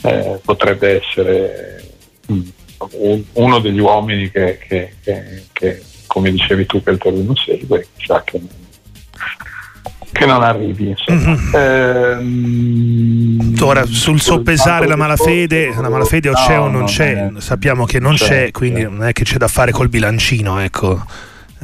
eh, 0.06 0.40
potrebbe 0.44 1.02
essere 1.02 1.84
um, 2.26 2.52
uno 3.32 3.58
degli 3.60 3.80
uomini 3.80 4.30
che, 4.30 4.58
che, 4.66 4.94
che, 5.02 5.44
che, 5.52 5.82
come 6.06 6.30
dicevi 6.30 6.66
tu 6.66 6.82
che 6.82 6.90
il 6.90 6.98
Torino 6.98 7.34
segue, 7.34 7.86
chissà 7.96 8.22
che 8.24 8.40
che 10.16 10.24
non 10.24 10.42
arrivi. 10.42 10.96
Mm-hmm. 11.10 11.54
Ehm, 11.54 13.54
Ora 13.60 13.84
sul 13.84 14.20
soppesare 14.20 14.86
la 14.86 14.96
malafede, 14.96 15.74
la 15.74 15.90
malafede 15.90 16.30
o 16.30 16.32
no, 16.32 16.38
c'è 16.38 16.58
o 16.58 16.68
non 16.68 16.84
c'è, 16.84 17.14
è, 17.14 17.40
sappiamo 17.40 17.84
che 17.84 18.00
non 18.00 18.14
c'è, 18.14 18.46
c'è 18.46 18.50
quindi 18.50 18.82
c'è. 18.82 18.88
non 18.88 19.04
è 19.04 19.12
che 19.12 19.24
c'è 19.24 19.36
da 19.36 19.48
fare 19.48 19.72
col 19.72 19.88
bilancino, 19.88 20.60
ecco. 20.60 21.04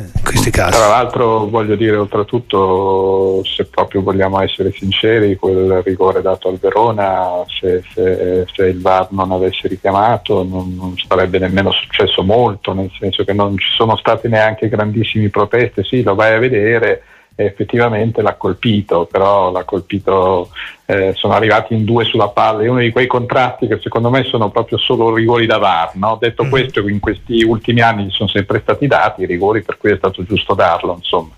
In 0.02 0.22
questi 0.24 0.50
casi. 0.50 0.76
Tra 0.76 0.88
l'altro 0.88 1.48
voglio 1.48 1.76
dire 1.76 1.96
oltretutto 1.96 3.42
se 3.44 3.66
proprio 3.66 4.02
vogliamo 4.02 4.40
essere 4.40 4.72
sinceri 4.72 5.36
quel 5.36 5.82
rigore 5.82 6.22
dato 6.22 6.48
al 6.48 6.58
Verona 6.58 7.44
se, 7.46 7.82
se, 7.92 8.46
se 8.52 8.64
il 8.64 8.80
VAR 8.80 9.08
non 9.10 9.32
avesse 9.32 9.68
richiamato 9.68 10.42
non, 10.42 10.74
non, 10.74 10.94
sarebbe 10.96 11.38
nemmeno 11.38 11.70
successo 11.70 12.22
molto 12.22 12.72
nel 12.72 12.90
senso 12.98 13.24
che 13.24 13.32
non 13.32 13.56
ci 13.58 13.70
sono 13.70 13.96
state 13.96 14.28
neanche 14.28 14.68
grandissimi 14.68 15.28
proteste 15.28 15.84
sì 15.84 16.02
lo 16.02 16.14
vai 16.14 16.34
a 16.34 16.38
vedere 16.38 17.02
effettivamente 17.34 18.22
l'ha 18.22 18.34
colpito, 18.34 19.06
però 19.10 19.50
l'ha 19.50 19.64
colpito, 19.64 20.50
eh, 20.86 21.12
sono 21.14 21.34
arrivati 21.34 21.74
in 21.74 21.84
due 21.84 22.04
sulla 22.04 22.28
palla, 22.28 22.62
è 22.62 22.68
uno 22.68 22.80
di 22.80 22.90
quei 22.90 23.06
contratti 23.06 23.66
che 23.66 23.78
secondo 23.80 24.10
me 24.10 24.24
sono 24.24 24.50
proprio 24.50 24.78
solo 24.78 25.14
rigori 25.14 25.46
da 25.46 25.58
VAR, 25.58 25.96
no? 25.96 26.16
detto 26.20 26.42
mm-hmm. 26.42 26.50
questo 26.50 26.88
in 26.88 27.00
questi 27.00 27.42
ultimi 27.42 27.80
anni 27.80 28.10
sono 28.10 28.28
sempre 28.28 28.60
stati 28.60 28.86
dati 28.86 29.22
i 29.22 29.26
rigori 29.26 29.62
per 29.62 29.78
cui 29.78 29.92
è 29.92 29.96
stato 29.96 30.22
giusto 30.24 30.54
darlo, 30.54 30.94
insomma. 30.94 31.30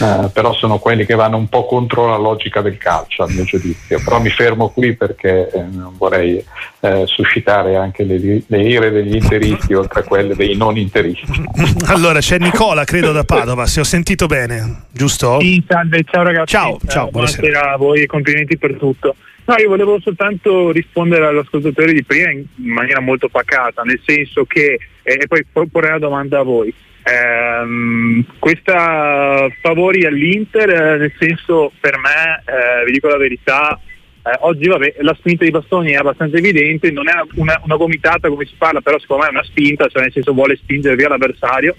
Eh, 0.00 0.30
però 0.32 0.52
sono 0.54 0.78
quelli 0.78 1.04
che 1.04 1.14
vanno 1.14 1.36
un 1.36 1.48
po' 1.48 1.66
contro 1.66 2.06
la 2.08 2.16
logica 2.16 2.60
del 2.60 2.76
calcio 2.76 3.24
a 3.24 3.28
mio 3.28 3.44
giudizio, 3.44 4.00
però 4.02 4.20
mi 4.20 4.30
fermo 4.30 4.68
qui 4.68 4.94
perché 4.94 5.50
eh, 5.50 5.62
non 5.62 5.94
vorrei 5.96 6.44
eh, 6.80 7.02
suscitare 7.06 7.76
anche 7.76 8.04
le, 8.04 8.42
le, 8.46 8.62
ire 8.62 8.90
degli 8.90 9.14
interisti 9.14 9.74
oltre 9.74 10.00
a 10.00 10.02
quelle 10.04 10.34
dei 10.34 10.56
non 10.56 10.76
interisti. 10.76 11.44
allora 11.86 12.20
c'è 12.20 12.38
Nicola, 12.38 12.84
credo 12.84 13.12
da 13.12 13.24
Padova, 13.24 13.66
se 13.66 13.80
ho 13.80 13.84
sentito 13.84 14.26
bene, 14.26 14.84
giusto? 14.92 15.40
Sì, 15.40 15.62
salve, 15.66 16.04
ciao 16.04 16.22
ragazzi. 16.22 16.52
Ciao, 16.52 16.78
ciao, 16.86 17.08
buonasera. 17.10 17.40
buonasera 17.40 17.72
a 17.72 17.76
voi 17.76 18.02
e 18.02 18.06
complimenti 18.06 18.56
per 18.58 18.76
tutto. 18.76 19.16
No, 19.46 19.54
io 19.58 19.68
volevo 19.68 20.00
soltanto 20.00 20.72
rispondere 20.72 21.26
all'ascoltatore 21.26 21.92
di 21.92 22.02
prima 22.02 22.30
in 22.32 22.46
maniera 22.56 23.00
molto 23.00 23.28
pacata, 23.28 23.82
nel 23.82 24.00
senso 24.04 24.44
che, 24.44 24.78
eh, 25.02 25.18
e 25.20 25.26
poi 25.28 25.68
porrei 25.70 25.92
la 25.92 25.98
domanda 25.98 26.40
a 26.40 26.42
voi, 26.42 26.74
ehm, 27.06 28.24
questa 28.38 29.48
favori 29.60 30.04
all'Inter, 30.04 30.68
eh, 30.68 30.96
nel 30.98 31.12
senso 31.18 31.72
per 31.78 31.98
me, 31.98 32.42
eh, 32.44 32.84
vi 32.84 32.92
dico 32.92 33.08
la 33.08 33.16
verità, 33.16 33.80
eh, 34.24 34.36
oggi 34.40 34.66
vabbè, 34.66 34.96
la 34.98 35.14
spinta 35.14 35.44
di 35.44 35.50
bastoni 35.52 35.92
è 35.92 35.96
abbastanza 35.96 36.36
evidente, 36.36 36.90
non 36.90 37.08
è 37.08 37.12
una, 37.34 37.60
una, 37.64 37.76
gomitata 37.76 38.28
come 38.28 38.44
si 38.44 38.54
parla, 38.58 38.80
però 38.80 38.98
secondo 38.98 39.22
me 39.22 39.28
è 39.28 39.32
una 39.32 39.44
spinta, 39.44 39.86
cioè 39.86 40.02
nel 40.02 40.12
senso 40.12 40.32
vuole 40.32 40.56
spingere 40.56 40.96
via 40.96 41.08
l'avversario 41.08 41.76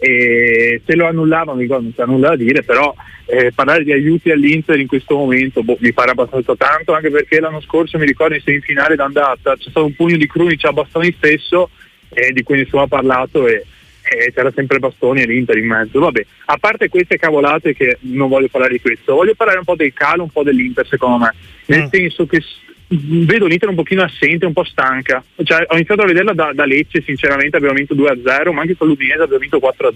e 0.00 0.80
se 0.86 0.94
lo 0.94 1.08
annullavano 1.08 1.60
non 1.60 1.92
c'è 1.92 2.06
nulla 2.06 2.28
da 2.28 2.36
dire, 2.36 2.62
però 2.62 2.94
eh, 3.26 3.50
parlare 3.52 3.82
di 3.82 3.92
aiuti 3.92 4.30
all'Inter 4.30 4.78
in 4.78 4.86
questo 4.86 5.16
momento 5.16 5.64
boh, 5.64 5.76
mi 5.80 5.92
pare 5.92 6.12
abbastanza 6.12 6.54
tanto, 6.54 6.94
anche 6.94 7.10
perché 7.10 7.40
l'anno 7.40 7.60
scorso 7.60 7.98
mi 7.98 8.06
ricordo 8.06 8.34
in 8.34 8.42
semifinale 8.42 8.94
d'andata 8.94 9.56
c'è 9.56 9.70
stato 9.70 9.86
un 9.86 9.94
pugno 9.94 10.16
di 10.16 10.28
Krunic 10.28 10.64
a 10.66 10.72
Bastoni 10.72 11.12
stesso 11.18 11.70
eh, 12.10 12.32
di 12.32 12.44
cui 12.44 12.58
nessuno 12.58 12.82
ha 12.82 12.86
parlato 12.86 13.48
e, 13.48 13.66
e 14.08 14.32
c'era 14.32 14.50
sempre 14.54 14.78
Bastoni 14.78 15.22
e 15.22 15.26
l'Inter 15.26 15.56
in 15.58 15.66
mezzo. 15.66 16.00
Vabbè, 16.00 16.24
a 16.46 16.56
parte 16.58 16.88
queste 16.88 17.18
cavolate 17.18 17.74
che 17.74 17.98
non 18.00 18.28
voglio 18.28 18.48
parlare 18.48 18.72
di 18.72 18.80
questo, 18.80 19.14
voglio 19.14 19.34
parlare 19.34 19.58
un 19.58 19.64
po' 19.64 19.76
del 19.76 19.92
calo, 19.92 20.22
un 20.22 20.30
po' 20.30 20.42
dell'Inter 20.42 20.86
secondo 20.86 21.18
me, 21.18 21.34
nel 21.66 21.84
mm. 21.84 21.88
senso 21.90 22.26
che 22.26 22.42
vedo 22.88 23.46
l'Inter 23.46 23.68
un 23.68 23.74
pochino 23.74 24.02
assente, 24.02 24.46
un 24.46 24.52
po' 24.52 24.64
stanca. 24.64 25.22
Cioè, 25.42 25.66
ho 25.68 25.74
iniziato 25.74 26.02
a 26.02 26.06
vederla 26.06 26.32
da, 26.32 26.52
da 26.54 26.64
Lecce, 26.64 27.02
sinceramente 27.02 27.56
abbiamo 27.56 27.74
vinto 27.74 27.94
2-0, 27.94 28.52
ma 28.52 28.62
anche 28.62 28.76
con 28.76 28.88
l'Udinese 28.88 29.22
abbiamo 29.22 29.40
vinto 29.40 29.58
4-0, 29.58 29.94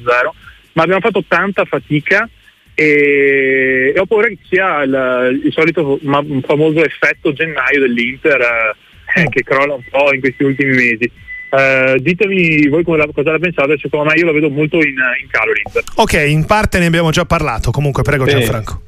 ma 0.72 0.82
abbiamo 0.82 1.00
fatto 1.00 1.24
tanta 1.26 1.64
fatica 1.64 2.28
e, 2.74 3.92
e 3.94 3.98
ho 3.98 4.06
paura 4.06 4.28
che 4.28 4.38
sia 4.48 4.82
il, 4.82 5.40
il 5.44 5.52
solito 5.52 5.98
ma, 6.02 6.24
famoso 6.42 6.82
effetto 6.82 7.32
gennaio 7.32 7.80
dell'Inter 7.80 8.74
eh, 9.14 9.28
che 9.28 9.42
crolla 9.42 9.74
un 9.74 9.84
po' 9.90 10.12
in 10.12 10.20
questi 10.20 10.44
ultimi 10.44 10.74
mesi. 10.74 11.10
Uh, 11.52 11.98
ditemi 11.98 12.66
voi 12.68 12.82
la, 12.96 13.06
cosa 13.12 13.30
la 13.30 13.38
pensate, 13.38 13.76
secondo 13.76 14.06
me 14.06 14.18
io 14.18 14.24
lo 14.24 14.32
vedo 14.32 14.48
molto 14.48 14.76
in, 14.76 14.94
in 15.20 15.28
calo 15.28 15.52
l'Inter. 15.52 15.84
Ok, 15.96 16.14
in 16.26 16.46
parte 16.46 16.78
ne 16.78 16.86
abbiamo 16.86 17.10
già 17.10 17.26
parlato, 17.26 17.70
comunque 17.70 18.02
prego 18.02 18.24
Gianfranco. 18.24 18.80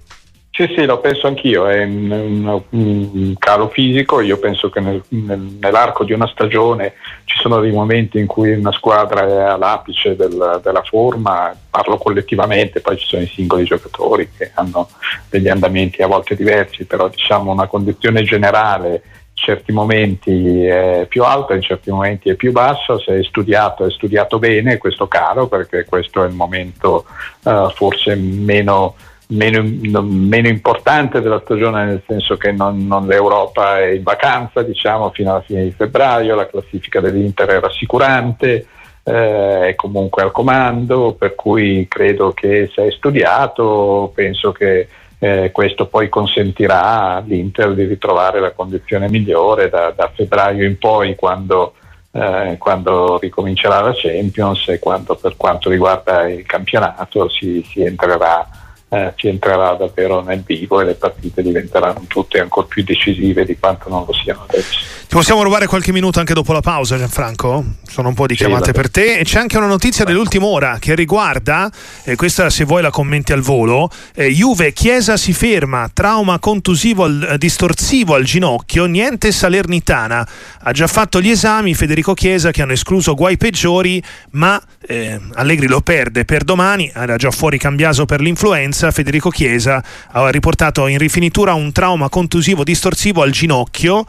Sì, 0.51 0.73
sì, 0.75 0.87
lo 0.87 0.99
penso 1.01 1.27
anch'io, 1.27 1.67
è 1.67 1.83
un, 1.85 2.63
un 2.71 3.35
calo 3.39 3.69
fisico, 3.69 4.21
io 4.21 4.39
penso 4.39 4.71
che 4.71 4.81
nel, 4.81 5.03
nel, 5.09 5.59
nell'arco 5.61 6.05
di 6.05 6.13
una 6.15 6.29
stagione 6.29 6.95
ci 7.25 7.37
sono 7.39 7.61
dei 7.61 7.73
momenti 7.73 8.19
in 8.19 8.27
cui 8.27 8.53
una 8.53 8.73
squadra 8.73 9.27
è 9.27 9.51
all'apice 9.51 10.17
del, 10.17 10.61
della 10.63 10.83
forma, 10.85 11.55
parlo 11.69 11.99
collettivamente, 11.99 12.81
poi 12.81 12.97
ci 12.97 13.05
sono 13.05 13.23
i 13.23 13.27
singoli 13.35 13.65
giocatori 13.65 14.31
che 14.35 14.53
hanno 14.55 14.89
degli 15.29 15.49
andamenti 15.49 16.03
a 16.03 16.07
volte 16.07 16.35
diversi, 16.35 16.87
però 16.87 17.09
diciamo 17.09 17.53
una 17.53 17.67
condizione 17.67 18.23
generale 18.23 19.03
certi 19.45 19.73
momenti 19.73 20.65
è 20.65 21.07
più 21.07 21.23
alta, 21.23 21.55
in 21.55 21.61
certi 21.61 21.91
momenti 21.91 22.31
è 22.31 22.35
più 22.35 22.51
bassa, 22.51 22.99
se 22.99 23.19
è 23.19 23.23
studiato 23.23 23.85
è 23.85 23.91
studiato 23.91 24.39
bene 24.39 24.79
questo 24.79 25.07
calo 25.07 25.47
perché 25.47 25.85
questo 25.85 26.25
è 26.25 26.27
il 26.27 26.35
momento 26.35 27.05
uh, 27.43 27.69
forse 27.71 28.15
meno 28.15 28.95
meno, 29.29 29.63
meno, 30.03 30.49
importante 30.49 31.21
della 31.21 31.41
stagione 31.41 31.85
nel 31.85 32.03
senso 32.07 32.37
che 32.37 32.53
non, 32.53 32.87
non, 32.87 33.07
l'Europa 33.07 33.79
è 33.79 33.91
in 33.91 34.03
vacanza 34.03 34.63
diciamo 34.63 35.11
fino 35.11 35.31
alla 35.31 35.43
fine 35.43 35.65
di 35.65 35.73
febbraio, 35.73 36.35
la 36.35 36.47
classifica 36.47 37.01
dell'Inter 37.01 37.49
è 37.49 37.61
rassicurante, 37.61 38.67
eh, 39.03 39.69
è 39.69 39.75
comunque 39.75 40.23
al 40.23 40.33
comando, 40.33 41.13
per 41.13 41.35
cui 41.35 41.87
credo 41.89 42.33
che 42.33 42.71
se 42.75 42.87
è 42.87 42.91
studiato 42.91 44.11
penso 44.15 44.53
che 44.53 44.89
eh, 45.19 45.51
questo 45.53 45.87
poi 45.87 46.09
consentirà 46.09 47.17
all'Inter 47.17 47.75
di 47.75 47.85
ritrovare 47.85 48.41
la 48.41 48.53
condizione 48.53 49.09
migliore 49.09 49.69
da, 49.69 49.93
da 49.95 50.11
febbraio 50.15 50.67
in 50.67 50.79
poi 50.79 51.15
quando, 51.15 51.75
eh, 52.13 52.57
quando, 52.59 53.19
ricomincerà 53.19 53.81
la 53.81 53.93
Champions 53.95 54.69
e 54.69 54.79
quando 54.79 55.15
per 55.15 55.37
quanto 55.37 55.71
riguarda 55.71 56.29
il 56.29 56.45
campionato 56.45 57.29
si, 57.29 57.65
si 57.69 57.83
entrerà 57.83 58.47
eh, 58.95 59.13
si 59.17 59.27
entrerà 59.27 59.75
davvero 59.75 60.23
nel 60.23 60.43
vivo 60.47 60.81
e 60.81 60.85
le 60.85 60.95
partite 60.95 61.43
diventeranno 61.43 62.05
tutte 62.07 62.39
ancora 62.39 62.67
più 62.69 62.85
decisive 62.85 63.45
di 63.45 63.59
quanto 63.59 63.89
non 63.89 64.05
lo 64.07 64.13
siano 64.13 64.45
adesso. 64.49 64.79
Ti 65.09 65.15
possiamo 65.21 65.43
rubare 65.43 65.67
qualche 65.67 65.93
minuto 65.93 66.21
anche 66.21 66.33
dopo 66.33 66.53
la 66.53 66.61
pausa, 66.61 66.97
Gianfranco? 66.97 67.65
Sono 67.83 68.09
un 68.09 68.15
po' 68.15 68.27
di 68.27 68.35
chiamate 68.37 68.73
vabbè. 68.73 68.73
per 68.73 68.91
te 68.91 69.19
e 69.19 69.25
c'è 69.25 69.41
anche 69.41 69.57
una 69.57 69.67
notizia 69.67 70.05
dell'ultima 70.05 70.47
ora 70.47 70.79
che 70.79 70.95
riguarda, 70.95 71.71
e 72.05 72.15
questa 72.15 72.51
se 72.51 72.65
vuoi 72.65 72.83
la 72.83 72.91
commenti 72.91 73.33
al 73.33 73.41
volo, 73.41 73.91
eh, 74.15 74.29
Juve 74.29 74.73
Chiesa 74.73 75.17
si 75.17 75.33
ferma, 75.33 75.91
trauma 75.93 76.39
contusivo 76.39 77.05
al, 77.05 77.29
eh, 77.33 77.39
distorsivo 77.39 78.15
al 78.15 78.25
ginocchio, 78.25 78.85
niente 78.87 79.33
Salernitana, 79.33 80.27
ha 80.61 80.73
già 80.73 80.87
fatto 80.87 81.21
gli 81.21 81.31
esami 81.31 81.75
Federico 81.75 82.15
Chiesa 82.15 82.51
che 82.51 82.63
hanno 82.63 82.73
escluso 82.73 83.15
guai 83.15 83.37
peggiori, 83.37 84.03
ma 84.33 84.61
eh, 84.87 85.21
Allegri 85.35 85.67
lo 85.67 85.81
perde 85.81 86.25
per 86.25 86.45
domani, 86.45 86.91
era 86.95 87.17
già 87.17 87.31
fuori 87.31 87.59
Cambiaso 87.59 88.05
per 88.05 88.21
l'influenza, 88.21 88.91
Federico 88.91 89.31
Chiesa 89.31 89.83
ha 90.11 90.29
riportato 90.31 90.87
in 90.87 90.99
rifinitura 90.99 91.55
un 91.55 91.73
trauma 91.73 92.09
contusivo 92.09 92.65
distorsivo 92.65 93.23
al 93.23 93.31
ginocchio 93.31 94.05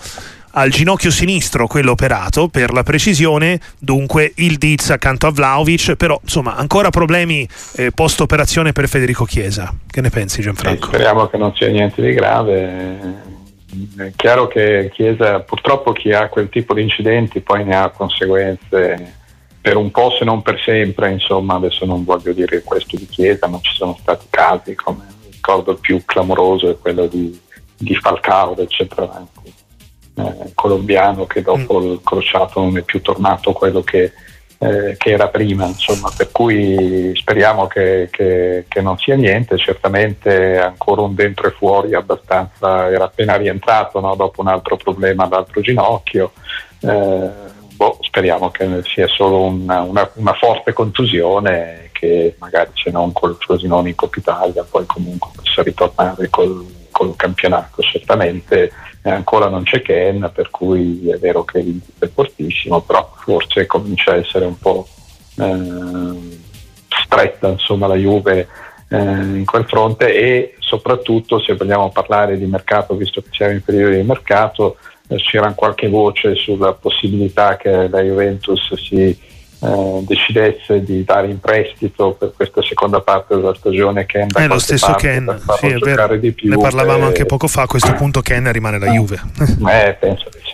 al 0.57 0.69
ginocchio 0.69 1.11
sinistro 1.11 1.67
quello 1.67 1.91
operato 1.91 2.47
per 2.47 2.71
la 2.71 2.83
precisione 2.83 3.59
dunque 3.77 4.31
il 4.35 4.57
Diz 4.57 4.89
accanto 4.89 5.27
a 5.27 5.31
Vlaovic 5.31 5.95
però 5.95 6.17
insomma 6.21 6.55
ancora 6.55 6.89
problemi 6.89 7.47
eh, 7.75 7.91
post 7.91 8.21
operazione 8.21 8.71
per 8.71 8.87
Federico 8.87 9.25
Chiesa 9.25 9.73
che 9.85 10.01
ne 10.01 10.09
pensi 10.09 10.41
Gianfranco? 10.41 10.85
Eh, 10.85 10.87
speriamo 10.87 11.27
che 11.27 11.37
non 11.37 11.53
sia 11.55 11.67
niente 11.67 12.01
di 12.01 12.13
grave 12.13 13.33
è 13.97 14.13
chiaro 14.15 14.47
che 14.47 14.89
Chiesa 14.93 15.41
purtroppo 15.41 15.91
chi 15.91 16.13
ha 16.13 16.29
quel 16.29 16.47
tipo 16.47 16.73
di 16.73 16.81
incidenti 16.81 17.41
poi 17.41 17.65
ne 17.65 17.75
ha 17.75 17.89
conseguenze 17.89 19.23
per 19.65 19.77
un 19.77 19.89
po' 19.89 20.11
se 20.11 20.23
non 20.23 20.43
per 20.43 20.61
sempre, 20.63 21.09
insomma 21.09 21.55
adesso 21.55 21.85
non 21.85 22.03
voglio 22.03 22.33
dire 22.33 22.61
questo 22.61 22.97
di 22.97 23.07
Chiesa, 23.07 23.47
ma 23.47 23.57
ci 23.61 23.73
sono 23.73 23.97
stati 23.99 24.27
casi 24.29 24.75
come 24.75 25.07
ricordo 25.31 25.71
il 25.71 25.79
più 25.79 26.05
clamoroso 26.05 26.69
è 26.69 26.77
quello 26.77 27.07
di, 27.07 27.35
di 27.75 27.95
Falcao 27.95 28.53
del 28.53 28.69
centravanti 28.69 29.51
eh, 30.17 30.51
colombiano 30.53 31.25
che 31.25 31.41
dopo 31.41 31.79
mm. 31.79 31.91
il 31.93 32.01
crociato 32.03 32.59
non 32.61 32.77
è 32.77 32.83
più 32.83 33.01
tornato 33.01 33.53
quello 33.53 33.81
che, 33.81 34.13
eh, 34.59 34.95
che 34.99 35.09
era 35.09 35.29
prima, 35.29 35.65
insomma, 35.65 36.11
per 36.15 36.29
cui 36.29 37.11
speriamo 37.15 37.65
che, 37.65 38.09
che, 38.11 38.65
che, 38.67 38.81
non 38.81 38.99
sia 38.99 39.15
niente, 39.15 39.57
certamente 39.57 40.59
ancora 40.59 41.01
un 41.01 41.15
dentro 41.15 41.47
e 41.47 41.55
fuori 41.57 41.95
abbastanza, 41.95 42.87
era 42.91 43.05
appena 43.05 43.35
rientrato 43.35 43.99
no? 43.99 44.13
dopo 44.13 44.41
un 44.41 44.47
altro 44.47 44.75
problema 44.75 45.23
all'altro 45.23 45.59
ginocchio. 45.61 46.33
Eh, 46.81 47.53
boh, 47.75 47.97
speriamo 48.01 48.49
che 48.49 48.81
sia 48.83 49.07
solo 49.07 49.43
una, 49.43 49.81
una, 49.81 50.09
una, 50.15 50.33
forte 50.33 50.73
contusione 50.73 51.89
che 51.91 52.35
magari 52.39 52.71
se 52.73 52.91
non 52.91 53.11
col 53.11 53.37
Frosinone 53.39 53.89
in 53.89 53.95
Coppa 53.95 54.19
Italia 54.19 54.63
poi 54.63 54.85
comunque 54.85 55.29
possa 55.35 55.61
ritornare 55.61 56.29
col, 56.29 56.65
col 56.91 57.15
campionato. 57.15 57.81
Certamente 57.81 58.71
ancora 59.03 59.49
non 59.49 59.63
c'è 59.63 59.81
Ken, 59.81 60.31
per 60.33 60.49
cui 60.49 61.09
è 61.09 61.17
vero 61.17 61.43
che 61.43 61.63
è 61.99 62.07
fortissimo, 62.07 62.81
però 62.81 63.11
forse 63.17 63.65
comincia 63.65 64.11
a 64.11 64.15
essere 64.15 64.45
un 64.45 64.57
po' 64.57 64.87
eh, 65.37 66.39
stretta 67.03 67.49
insomma, 67.49 67.87
la 67.87 67.95
Juve 67.95 68.47
eh, 68.89 68.97
in 68.97 69.45
quel 69.45 69.65
fronte 69.65 70.13
e 70.13 70.55
soprattutto 70.59 71.39
se 71.39 71.55
vogliamo 71.55 71.89
parlare 71.89 72.37
di 72.37 72.45
mercato, 72.45 72.95
visto 72.95 73.21
che 73.21 73.29
siamo 73.31 73.53
in 73.53 73.63
periodo 73.63 73.95
di 73.95 74.03
mercato, 74.03 74.77
c'era 75.17 75.53
qualche 75.53 75.87
voce 75.87 76.35
sulla 76.35 76.73
possibilità 76.73 77.57
che 77.57 77.87
la 77.87 78.01
Juventus 78.01 78.73
si 78.75 79.17
eh, 79.65 80.03
decidesse 80.05 80.83
di 80.83 81.03
dare 81.03 81.27
in 81.27 81.39
prestito 81.39 82.13
per 82.13 82.33
questa 82.35 82.61
seconda 82.61 83.01
parte 83.01 83.35
della 83.35 83.53
stagione 83.55 84.05
Ken 84.05 84.27
è 84.33 84.47
lo 84.47 84.59
stesso 84.59 84.93
Ken 84.93 85.39
sì, 85.59 85.67
è 85.67 85.77
vero. 85.77 86.07
ne 86.13 86.57
parlavamo 86.57 87.03
e... 87.03 87.07
anche 87.07 87.25
poco 87.25 87.47
fa 87.47 87.63
a 87.63 87.67
questo 87.67 87.93
punto 87.93 88.21
Ken 88.21 88.51
rimane 88.51 88.79
la 88.79 88.91
Juve 88.91 89.21
eh, 89.39 89.95
penso 89.99 90.29
che 90.29 90.39
sì 90.43 90.44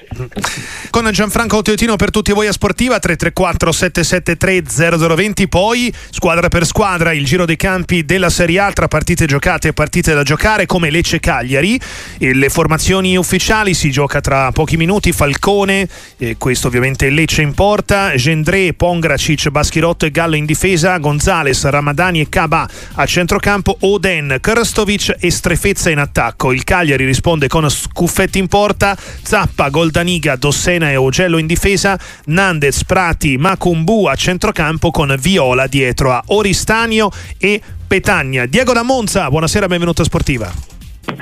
Con 0.90 1.10
Gianfranco 1.10 1.62
Teotino 1.62 1.96
per 1.96 2.10
tutti 2.10 2.34
voi 2.34 2.48
a 2.48 2.52
Sportiva 2.52 3.00
334 3.00 3.72
773 3.72 5.08
0020 5.16 5.48
poi 5.48 5.94
squadra 6.10 6.50
per 6.50 6.66
squadra 6.66 7.14
il 7.14 7.24
giro 7.24 7.46
dei 7.46 7.56
campi 7.56 8.04
della 8.04 8.30
Serie 8.30 8.60
A 8.60 8.72
tra 8.74 8.90
partite 8.90 9.26
giocate 9.26 9.70
e 9.70 9.74
partite 9.74 10.14
da 10.14 10.24
giocare 10.24 10.66
come 10.66 10.90
Lecce 10.90 11.22
Cagliari. 11.22 11.80
E 12.18 12.34
le 12.34 12.50
formazioni 12.50 13.16
ufficiali 13.16 13.74
si 13.74 13.90
gioca 13.90 14.20
tra 14.20 14.52
pochi 14.52 14.76
minuti 14.76 15.14
Falcone 15.14 15.88
e 16.18 16.36
questo 16.38 16.68
ovviamente 16.68 17.10
Lecce 17.10 17.42
in 17.42 17.54
porta 17.54 18.14
Gendré, 18.16 18.74
Pongracic, 18.74 19.50
Baschirotto 19.50 20.06
e 20.06 20.12
Gallo 20.12 20.36
in 20.36 20.46
difesa 20.46 20.98
Gonzales, 20.98 21.64
Ramadani 21.64 22.20
e 22.20 22.28
Caba 22.28 22.68
a 22.96 23.06
centrocampo 23.06 23.78
Oden, 23.80 24.40
Krstovic 24.42 25.16
e 25.20 25.32
Strefezza 25.32 25.90
in 25.90 26.00
attacco. 26.00 26.52
Il 26.52 26.66
Cagliari 26.66 27.06
risponde 27.06 27.48
con 27.48 27.70
Scuffetti 27.70 28.40
in 28.40 28.48
porta 28.48 28.98
Zappa, 29.22 29.70
Goldaniga, 30.02 30.36
Dossena 30.36 30.90
e 30.90 30.96
Ogello 30.96 31.38
in 31.38 31.46
difesa, 31.46 31.98
Nandez, 32.26 32.84
Prati, 32.86 33.38
Macumbu 33.38 34.08
a 34.08 34.16
centrocampo 34.16 34.90
con 34.90 35.16
Viola 35.20 35.68
dietro 35.68 36.12
a 36.12 36.24
Oristanio 36.28 37.12
e 37.38 37.62
Petagna. 37.88 38.48
Diego 38.48 38.74
da 38.74 38.82
Monza, 38.82 39.30
buonasera, 39.30 39.68
benvenuto 39.68 40.02
a 40.02 40.06
Sportiva. 40.06 40.52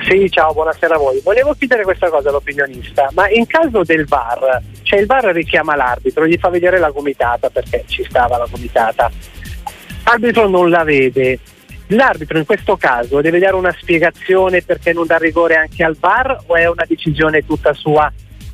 Sì, 0.08 0.30
ciao, 0.30 0.54
buonasera 0.54 0.94
a 0.94 0.98
voi. 0.98 1.20
Volevo 1.22 1.54
chiedere 1.58 1.82
questa 1.82 2.08
cosa 2.08 2.30
all'opinionista, 2.30 3.10
ma 3.12 3.28
in 3.28 3.46
caso 3.46 3.82
del 3.84 4.06
VAR, 4.06 4.62
cioè 4.82 4.98
il 4.98 5.06
VAR 5.06 5.24
richiama 5.24 5.76
l'arbitro, 5.76 6.26
gli 6.26 6.38
fa 6.38 6.48
vedere 6.48 6.78
la 6.78 6.90
gomitata 6.90 7.50
perché 7.50 7.84
ci 7.86 8.04
stava 8.08 8.38
la 8.38 8.46
gomitata. 8.50 9.10
L'arbitro 10.04 10.48
non 10.48 10.70
la 10.70 10.84
vede. 10.84 11.38
L'arbitro 11.88 12.38
in 12.38 12.46
questo 12.46 12.76
caso 12.76 13.20
deve 13.20 13.40
dare 13.40 13.56
una 13.56 13.74
spiegazione 13.78 14.62
perché 14.62 14.94
non 14.94 15.06
dà 15.06 15.18
rigore 15.18 15.56
anche 15.56 15.84
al 15.84 15.96
VAR 15.98 16.44
o 16.46 16.54
è 16.54 16.66
una 16.66 16.84
decisione 16.86 17.44
tutta 17.44 17.74
sua 17.74 18.10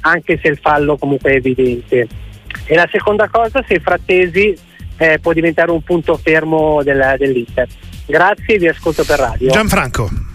anche 0.09 0.39
se 0.43 0.49
il 0.49 0.59
fallo 0.59 0.97
comunque 0.97 1.33
è 1.33 1.37
evidente? 1.37 2.07
E 2.65 2.75
la 2.75 2.89
seconda 2.91 3.29
cosa, 3.29 3.65
se 3.67 3.81
Frattesi 3.81 4.57
eh, 4.97 5.19
può 5.21 5.33
diventare 5.33 5.71
un 5.71 5.83
punto 5.83 6.17
fermo 6.17 6.83
del, 6.83 7.15
dell'Inter. 7.19 7.69
Grazie, 8.07 8.59
vi 8.59 8.69
ascolto 8.69 9.05
per 9.05 9.19
radio. 9.19 9.51
Gianfranco. 9.51 10.35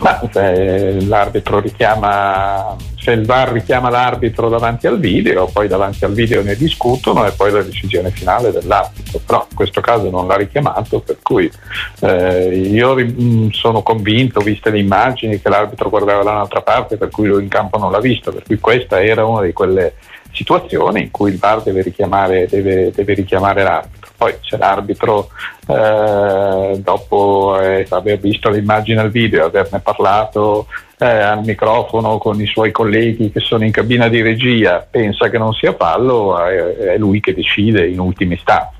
Ma 0.00 0.20
se 0.30 1.00
l'arbitro 1.06 1.60
richiama, 1.60 2.76
se 2.98 3.12
il 3.12 3.24
VAR 3.24 3.52
richiama 3.52 3.88
l'arbitro 3.88 4.48
davanti 4.48 4.86
al 4.86 4.98
video, 4.98 5.46
poi 5.46 5.68
davanti 5.68 6.04
al 6.04 6.12
video 6.12 6.42
ne 6.42 6.54
discutono 6.54 7.26
e 7.26 7.32
poi 7.32 7.50
la 7.50 7.62
decisione 7.62 8.10
finale 8.10 8.52
dell'arbitro. 8.52 9.20
Però 9.24 9.46
in 9.48 9.56
questo 9.56 9.80
caso 9.80 10.10
non 10.10 10.26
l'ha 10.26 10.36
richiamato, 10.36 11.00
per 11.00 11.18
cui 11.22 11.50
eh, 12.00 12.56
io 12.56 12.94
mm, 12.94 13.48
sono 13.50 13.82
convinto, 13.82 14.40
viste 14.40 14.70
le 14.70 14.80
immagini, 14.80 15.40
che 15.40 15.48
l'arbitro 15.48 15.88
guardava 15.88 16.22
da 16.22 16.32
un'altra 16.32 16.60
parte, 16.62 16.96
per 16.96 17.10
cui 17.10 17.28
lui 17.28 17.42
in 17.42 17.48
campo 17.48 17.78
non 17.78 17.90
l'ha 17.90 18.00
visto, 18.00 18.32
per 18.32 18.42
cui 18.42 18.58
questa 18.58 19.02
era 19.02 19.24
una 19.24 19.42
di 19.42 19.52
quelle 19.52 19.94
situazioni 20.32 21.02
in 21.02 21.10
cui 21.10 21.30
il 21.30 21.38
VAR 21.38 21.62
deve 21.62 21.82
richiamare, 21.82 22.46
deve, 22.48 22.90
deve 22.94 23.14
richiamare 23.14 23.62
l'arbitro. 23.62 24.05
Poi 24.16 24.34
se 24.40 24.56
l'arbitro 24.56 25.28
eh, 25.66 26.80
dopo 26.82 27.58
eh, 27.60 27.86
aver 27.88 28.18
visto 28.18 28.48
l'immagine 28.48 29.00
al 29.00 29.10
video, 29.10 29.46
averne 29.46 29.80
parlato 29.80 30.66
eh, 30.98 31.04
al 31.06 31.42
microfono 31.44 32.18
con 32.18 32.40
i 32.40 32.46
suoi 32.46 32.70
colleghi 32.70 33.30
che 33.30 33.40
sono 33.40 33.64
in 33.64 33.72
cabina 33.72 34.08
di 34.08 34.22
regia, 34.22 34.86
pensa 34.88 35.28
che 35.28 35.38
non 35.38 35.52
sia 35.52 35.74
fallo, 35.74 36.38
è, 36.38 36.76
è 36.94 36.98
lui 36.98 37.20
che 37.20 37.34
decide 37.34 37.86
in 37.86 38.00
ultima 38.00 38.34
istanza. 38.34 38.74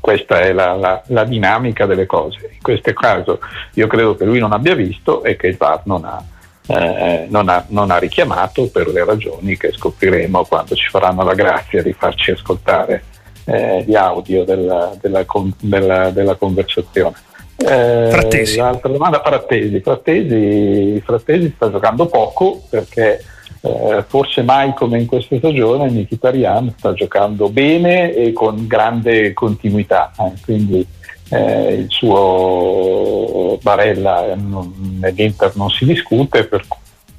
Questa 0.00 0.40
è 0.40 0.52
la, 0.52 0.74
la, 0.74 1.02
la, 1.06 1.24
dinamica 1.24 1.86
delle 1.86 2.06
cose. 2.06 2.50
In 2.52 2.60
questo 2.60 2.92
caso 2.92 3.38
io 3.74 3.86
credo 3.86 4.16
che 4.16 4.24
lui 4.24 4.40
non 4.40 4.52
abbia 4.52 4.74
visto 4.74 5.22
e 5.22 5.36
che 5.36 5.46
il 5.46 5.56
VAR 5.56 5.82
non 5.84 6.04
ha, 6.04 6.22
eh, 6.66 7.26
non, 7.28 7.48
ha, 7.48 7.64
non 7.68 7.92
ha 7.92 7.98
richiamato 7.98 8.68
per 8.68 8.88
le 8.88 9.04
ragioni 9.04 9.56
che 9.56 9.72
scopriremo 9.72 10.44
quando 10.44 10.74
ci 10.74 10.88
faranno 10.88 11.22
la 11.22 11.34
grazia 11.34 11.82
di 11.82 11.92
farci 11.92 12.32
ascoltare 12.32 13.04
eh, 13.48 13.82
di 13.86 13.94
audio 13.94 14.44
della, 14.44 14.92
della, 15.00 15.24
della, 15.60 16.10
della 16.10 16.34
conversazione. 16.34 17.16
Eh, 17.56 18.08
Frattesi. 18.10 18.58
L'altra 18.58 18.90
domanda, 18.90 19.20
Frattesi. 19.24 19.80
Frattesi. 19.80 21.00
Frattesi 21.04 21.52
sta 21.56 21.70
giocando 21.70 22.06
poco 22.06 22.62
perché 22.68 23.24
eh, 23.60 24.04
forse 24.06 24.42
mai 24.42 24.74
come 24.74 25.00
in 25.00 25.06
questa 25.06 25.36
stagione 25.36 25.90
Mkhitaryan 25.90 26.74
sta 26.76 26.92
giocando 26.92 27.48
bene 27.48 28.14
e 28.14 28.32
con 28.32 28.66
grande 28.66 29.32
continuità, 29.32 30.12
eh, 30.18 30.32
quindi 30.44 30.86
eh, 31.30 31.72
il 31.72 31.86
suo 31.88 33.58
Barella 33.60 34.34
non, 34.36 34.98
nell'Inter 35.00 35.56
non 35.56 35.70
si 35.70 35.84
discute, 35.84 36.44
per, 36.44 36.64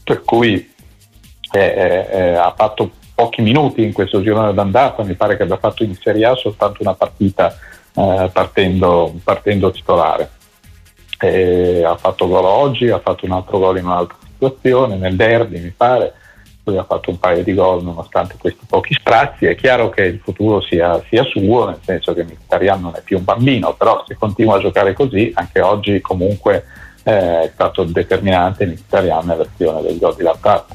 per 0.04 0.24
cui 0.24 0.72
eh, 1.52 2.08
eh, 2.12 2.34
ha 2.36 2.54
fatto 2.56 2.92
pochi 3.20 3.42
minuti 3.42 3.84
in 3.84 3.92
questo 3.92 4.22
girone 4.22 4.54
d'andata, 4.54 5.04
mi 5.04 5.16
pare 5.16 5.36
che 5.36 5.44
abbia 5.44 5.58
fatto 5.58 5.84
in 5.84 5.94
Serie 5.94 6.26
A 6.26 6.36
soltanto 6.36 6.82
una 6.84 6.94
partita 6.94 7.54
eh, 7.94 8.30
partendo, 8.32 9.14
partendo, 9.22 9.72
titolare. 9.72 10.30
E 11.20 11.84
ha 11.84 11.98
fatto 11.98 12.30
gol 12.30 12.46
oggi, 12.46 12.90
ha 12.90 13.00
fatto 13.00 13.26
un 13.26 13.34
altro 13.34 13.60
gol 13.60 13.78
in 13.78 13.84
un'altra 13.84 14.16
situazione, 14.26 14.96
nel 14.96 15.18
derby 15.18 15.60
mi 15.60 15.74
pare, 15.76 16.14
poi 16.64 16.78
ha 16.78 16.86
fatto 16.86 17.10
un 17.10 17.20
paio 17.20 17.44
di 17.44 17.54
gol 17.54 17.84
nonostante 17.84 18.36
questi 18.40 18.66
pochi 18.66 18.94
sprazzi. 18.94 19.48
È 19.48 19.56
chiaro 19.56 19.90
che 19.90 20.04
il 20.04 20.20
futuro 20.24 20.62
sia, 20.62 21.04
sia 21.10 21.26
suo, 21.26 21.66
nel 21.66 21.80
senso 21.84 22.14
che 22.14 22.24
Mkhitaryan 22.24 22.80
non 22.80 22.94
è 22.96 23.02
più 23.02 23.18
un 23.18 23.26
bambino, 23.26 23.74
però 23.74 24.02
se 24.08 24.16
continua 24.16 24.56
a 24.56 24.62
giocare 24.62 24.94
così, 24.94 25.30
anche 25.36 25.60
oggi 25.60 26.00
comunque 26.00 26.64
eh, 27.04 27.42
è 27.42 27.52
stato 27.54 27.84
determinante 27.84 28.66
Mkhitaryan 28.66 29.26
nell'azione 29.26 29.82
del 29.82 29.98
gol 29.98 30.16
di 30.16 30.24
Lautaro. 30.24 30.68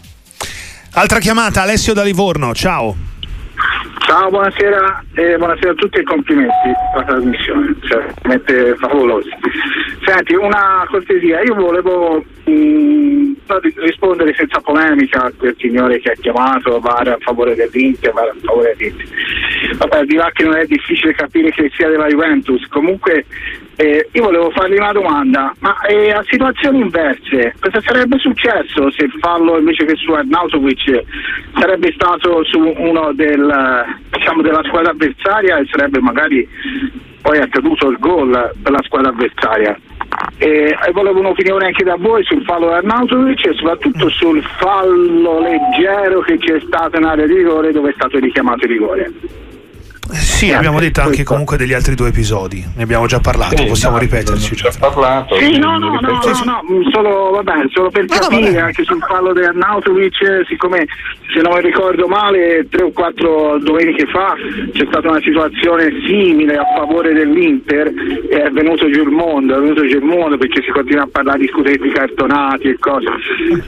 Altra 0.97 1.19
chiamata, 1.19 1.63
Alessio 1.63 1.93
da 1.93 2.05
Livorno, 2.05 2.55
ciao. 2.55 2.95
Ciao, 4.07 4.31
buonasera, 4.31 5.03
eh, 5.15 5.37
buonasera 5.37 5.73
a 5.73 5.75
tutti 5.75 5.99
e 5.99 6.05
complimenti 6.05 6.71
per 6.93 7.01
la 7.01 7.05
trasmissione, 7.05 7.75
cioè, 7.83 8.07
mette 8.23 8.77
favolosi. 8.77 9.29
Senti, 10.07 10.35
una 10.35 10.87
cortesia, 10.89 11.43
io 11.43 11.57
volevo 11.57 12.25
mh, 12.45 12.53
mm, 12.53 13.33
rispondere 13.77 14.35
senza 14.35 14.61
polemica 14.61 15.25
a 15.25 15.33
quel 15.37 15.55
signore 15.59 15.99
che 16.01 16.13
ha 16.13 16.15
chiamato, 16.21 16.81
vare 16.81 17.13
a 17.13 17.19
favore 17.21 17.55
dell'Inter, 17.55 18.13
vare 18.13 18.31
a 18.31 18.35
favore 18.43 18.75
dell'Inter. 18.77 19.07
Vabbè, 19.77 20.05
di 20.05 20.15
là 20.15 20.31
che 20.33 20.45
non 20.45 20.57
è 20.57 20.67
difficile 20.67 21.15
capire 21.15 21.51
che 21.51 21.71
sia 21.75 21.89
della 21.89 22.07
Juventus, 22.07 22.67
comunque 22.69 23.25
eh, 23.77 24.09
io 24.13 24.23
volevo 24.23 24.51
fargli 24.51 24.77
una 24.77 24.93
domanda, 24.93 25.55
ma 25.59 25.81
eh, 25.87 26.11
a 26.11 26.25
situazioni 26.29 26.81
inverse, 26.81 27.55
cosa 27.59 27.81
sarebbe 27.81 28.19
successo 28.19 28.91
se 28.93 29.05
il 29.05 29.15
fallo 29.19 29.59
invece 29.59 29.85
che 29.85 29.97
su 29.97 30.13
Arnautovic 30.13 31.03
sarebbe 31.59 31.93
stato 31.93 32.45
su 32.45 32.59
uno 32.59 33.13
del, 33.13 33.85
diciamo, 34.11 34.43
della 34.43 34.63
squadra 34.65 34.93
avversaria 34.93 35.59
e 35.59 35.67
sarebbe 35.69 36.01
magari 36.01 36.49
poi 37.25 37.39
accaduto 37.39 37.89
il 37.89 37.97
gol 37.99 38.53
per 38.63 38.71
la 38.71 38.83
squadra 38.83 39.09
avversaria? 39.09 39.75
E 40.37 40.77
volevo 40.93 41.21
un'opinione 41.21 41.67
anche 41.67 41.83
da 41.83 41.97
voi 41.99 42.23
sul 42.23 42.45
fallo 42.45 42.69
di 42.69 42.75
Arnautovic 42.75 43.47
e 43.47 43.55
soprattutto 43.55 44.11
sul 44.11 44.43
fallo 44.59 45.41
leggero 45.41 46.21
che 46.21 46.37
c'è 46.37 46.61
stato 46.61 46.99
in 46.99 47.05
area 47.05 47.27
di 47.27 47.37
rigore 47.37 47.73
dove 47.73 47.91
è 47.91 47.95
stato 47.95 48.19
richiamato 48.19 48.67
il 48.67 48.73
rigore. 48.73 49.13
Sì, 50.13 50.53
abbiamo 50.53 50.81
detto 50.81 51.01
anche 51.01 51.25
comunque 51.25 51.57
degli 51.57 51.73
altri 51.73 51.95
due 51.95 52.09
episodi, 52.09 52.65
ne 52.77 52.83
abbiamo 52.83 53.07
già 53.07 53.21
parlato, 53.21 53.57
sì, 53.57 53.67
possiamo 53.67 53.97
no, 53.97 54.03
ripeterci. 54.03 54.55
Già 54.55 54.73
parlato, 54.79 55.37
sì, 55.37 55.59
no, 55.59 55.79
no, 55.79 55.89
no, 55.89 56.01
no, 56.01 56.21
no, 56.45 56.63
solo, 56.93 57.31
vabbè, 57.31 57.67
solo 57.73 57.91
per 57.91 58.05
no, 58.05 58.19
capire 58.19 58.51
no, 58.51 58.65
anche 58.67 58.85
sul 58.85 59.03
fallo 59.07 59.33
di 59.33 59.43
Arnautovic, 59.43 60.47
siccome 60.47 60.87
se 61.35 61.41
non 61.41 61.55
mi 61.55 61.63
ricordo 61.63 62.07
male, 62.07 62.67
tre 62.71 62.85
o 62.85 62.93
quattro 62.93 63.59
domeniche 63.59 64.07
fa 64.07 64.35
c'è 64.73 64.87
stata 64.87 65.09
una 65.09 65.21
situazione 65.21 65.91
simile 66.07 66.57
a 66.57 66.65
favore 66.77 67.13
dell'Inter, 67.13 67.93
è 68.29 68.51
venuto 68.51 68.91
giù 68.91 69.03
il 69.03 69.11
mondo, 69.11 69.57
è 69.57 69.61
venuto 69.61 69.87
giù 69.87 69.97
il 69.97 70.05
mondo 70.05 70.37
perché 70.37 70.63
si 70.63 70.71
continua 70.71 71.03
a 71.05 71.09
parlare 71.11 71.39
di 71.39 71.49
scudetti 71.49 71.91
cartonati 71.91 72.69
e 72.69 72.79
cose, 72.79 73.07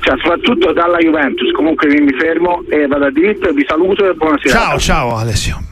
cioè 0.01 0.17
soprattutto 0.19 0.73
dalla 0.73 0.99
Juventus. 0.99 1.51
Comunque 1.53 1.89
mi 1.89 2.13
fermo 2.19 2.63
e 2.69 2.87
vado 2.87 3.07
a 3.07 3.11
diritto, 3.11 3.53
vi 3.53 3.65
saluto 3.67 4.09
e 4.09 4.15
buonasera. 4.15 4.59
Ciao, 4.59 4.79
ciao 4.79 5.17
Alessio 5.17 5.66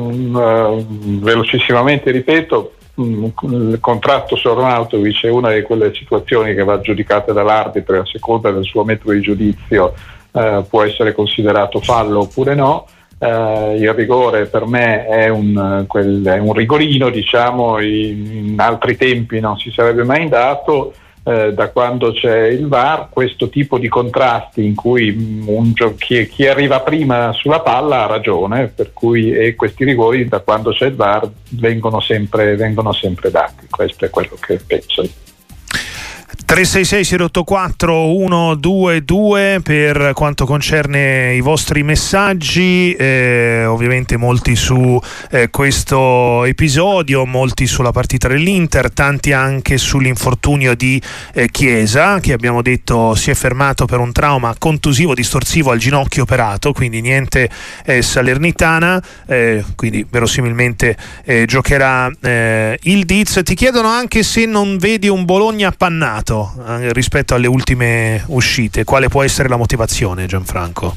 uh, 0.00 0.84
velocissimamente 1.20 2.10
ripeto, 2.10 2.72
um, 2.94 3.32
il 3.42 3.78
contratto 3.80 4.36
su 4.36 4.48
Arnautovic 4.48 5.24
è 5.24 5.30
una 5.30 5.52
di 5.52 5.62
quelle 5.62 5.94
situazioni 5.94 6.54
che 6.54 6.64
va 6.64 6.80
giudicata 6.80 7.32
dall'arbitro 7.32 7.96
e 7.96 7.98
a 7.98 8.06
seconda 8.06 8.50
del 8.50 8.64
suo 8.64 8.84
metodo 8.84 9.12
di 9.12 9.20
giudizio 9.20 9.94
uh, 10.32 10.66
può 10.68 10.82
essere 10.82 11.12
considerato 11.12 11.80
fallo 11.80 12.20
oppure 12.20 12.54
no. 12.54 12.86
Uh, 13.16 13.76
il 13.76 13.92
rigore 13.94 14.46
per 14.46 14.66
me 14.66 15.06
è 15.06 15.28
un, 15.28 15.84
quel, 15.86 16.24
è 16.24 16.38
un 16.38 16.52
rigorino, 16.52 17.08
diciamo, 17.08 17.80
in, 17.80 18.48
in, 18.48 18.60
altri 18.60 18.96
tempi 18.96 19.40
non 19.40 19.56
si 19.56 19.70
sarebbe 19.70 20.02
mai 20.02 20.28
dato 20.28 20.92
eh, 21.24 21.54
da 21.54 21.70
quando 21.70 22.12
c'è 22.12 22.48
il 22.48 22.68
VAR 22.68 23.08
questo 23.08 23.48
tipo 23.48 23.78
di 23.78 23.88
contrasti 23.88 24.64
in 24.64 24.74
cui 24.74 25.42
un, 25.46 25.72
chi, 25.96 26.28
chi, 26.28 26.46
arriva 26.46 26.80
prima 26.80 27.32
sulla 27.32 27.60
palla 27.60 28.04
ha 28.04 28.06
ragione, 28.06 28.68
per 28.68 28.92
cui 28.92 29.32
e 29.32 29.54
questi 29.54 29.84
rigori 29.84 30.28
da 30.28 30.40
quando 30.40 30.70
c'è 30.72 30.86
il 30.86 30.94
VAR 30.94 31.28
vengono 31.50 32.00
sempre, 32.00 32.56
vengono 32.56 32.92
sempre 32.92 33.30
dati, 33.30 33.66
questo 33.70 34.04
è 34.04 34.10
quello 34.10 34.36
che 34.38 34.60
penso. 34.66 35.02
366 36.34 37.20
084 37.20 37.92
122 37.94 39.60
per 39.62 40.12
quanto 40.14 40.46
concerne 40.46 41.34
i 41.34 41.40
vostri 41.40 41.82
messaggi, 41.82 42.94
eh, 42.94 43.64
ovviamente 43.66 44.16
molti 44.16 44.56
su 44.56 45.00
eh, 45.30 45.50
questo 45.50 46.44
episodio, 46.44 47.24
molti 47.26 47.66
sulla 47.66 47.92
partita 47.92 48.28
dell'Inter, 48.28 48.90
tanti 48.90 49.32
anche 49.32 49.78
sull'infortunio 49.78 50.74
di 50.74 51.00
eh, 51.34 51.48
Chiesa 51.50 52.18
che 52.20 52.32
abbiamo 52.32 52.62
detto 52.62 53.14
si 53.14 53.30
è 53.30 53.34
fermato 53.34 53.84
per 53.84 53.98
un 53.98 54.12
trauma 54.12 54.54
contusivo 54.58 55.14
distorsivo 55.14 55.70
al 55.70 55.78
ginocchio 55.78 56.22
operato, 56.22 56.72
quindi 56.72 57.00
niente 57.00 57.48
eh, 57.84 58.02
Salernitana, 58.02 59.02
eh, 59.26 59.64
quindi 59.76 60.06
verosimilmente 60.08 60.96
eh, 61.24 61.44
giocherà 61.46 62.10
il 62.24 63.04
Diz. 63.04 63.40
Ti 63.44 63.54
chiedono 63.54 63.88
anche 63.88 64.22
se 64.22 64.46
non 64.46 64.78
vedi 64.78 65.08
un 65.08 65.24
Bologna 65.24 65.68
appannato 65.68 66.23
eh, 66.24 66.92
rispetto 66.92 67.34
alle 67.34 67.46
ultime 67.46 68.24
uscite? 68.28 68.84
Quale 68.84 69.08
può 69.08 69.22
essere 69.22 69.48
la 69.48 69.56
motivazione, 69.56 70.26
Gianfranco? 70.26 70.96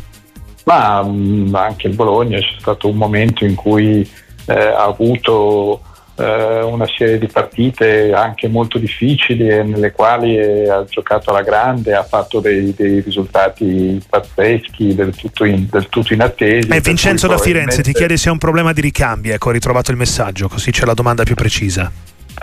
Ma 0.64 1.02
mh, 1.02 1.50
mm, 1.50 1.56
anche 1.56 1.88
il 1.88 1.96
Bologna 1.96 2.38
c'è 2.40 2.56
stato 2.60 2.90
un 2.90 2.96
momento 2.96 3.46
in 3.46 3.56
cui 3.56 4.10
eh, 4.46 4.54
ha 4.54 4.84
avuto 4.84 5.82
eh, 6.18 6.62
una 6.64 6.88
serie 6.88 7.20
di 7.20 7.28
partite 7.28 8.12
anche 8.12 8.48
molto 8.48 8.78
difficili 8.78 9.46
nelle 9.46 9.92
quali 9.92 10.68
ha 10.68 10.84
giocato 10.86 11.30
alla 11.30 11.44
grande, 11.44 11.94
ha 11.94 12.04
fatto 12.04 12.40
dei, 12.40 12.74
dei 12.76 13.02
risultati 13.02 14.02
pazzeschi, 14.10 14.96
del 14.96 15.16
tutto, 15.16 15.46
in, 15.46 15.68
del 15.70 15.88
tutto 15.90 16.14
inattesi. 16.14 16.70
E 16.70 16.82
Vincenzo 16.82 17.28
da 17.28 17.38
Firenze 17.38 17.82
ti 17.84 17.94
chiede 17.94 18.18
se 18.18 18.30
è 18.30 18.32
un 18.32 18.40
problema 18.40 18.74
di 18.74 18.82
ricambi, 18.82 19.30
ecco, 19.30 19.50
ho 19.50 19.52
ritrovato 19.52 19.92
il 19.92 19.98
messaggio, 19.98 20.48
così 20.48 20.72
c'è 20.72 20.86
la 20.86 20.94
domanda 20.94 21.24
più 21.24 21.36
precisa. 21.36 21.92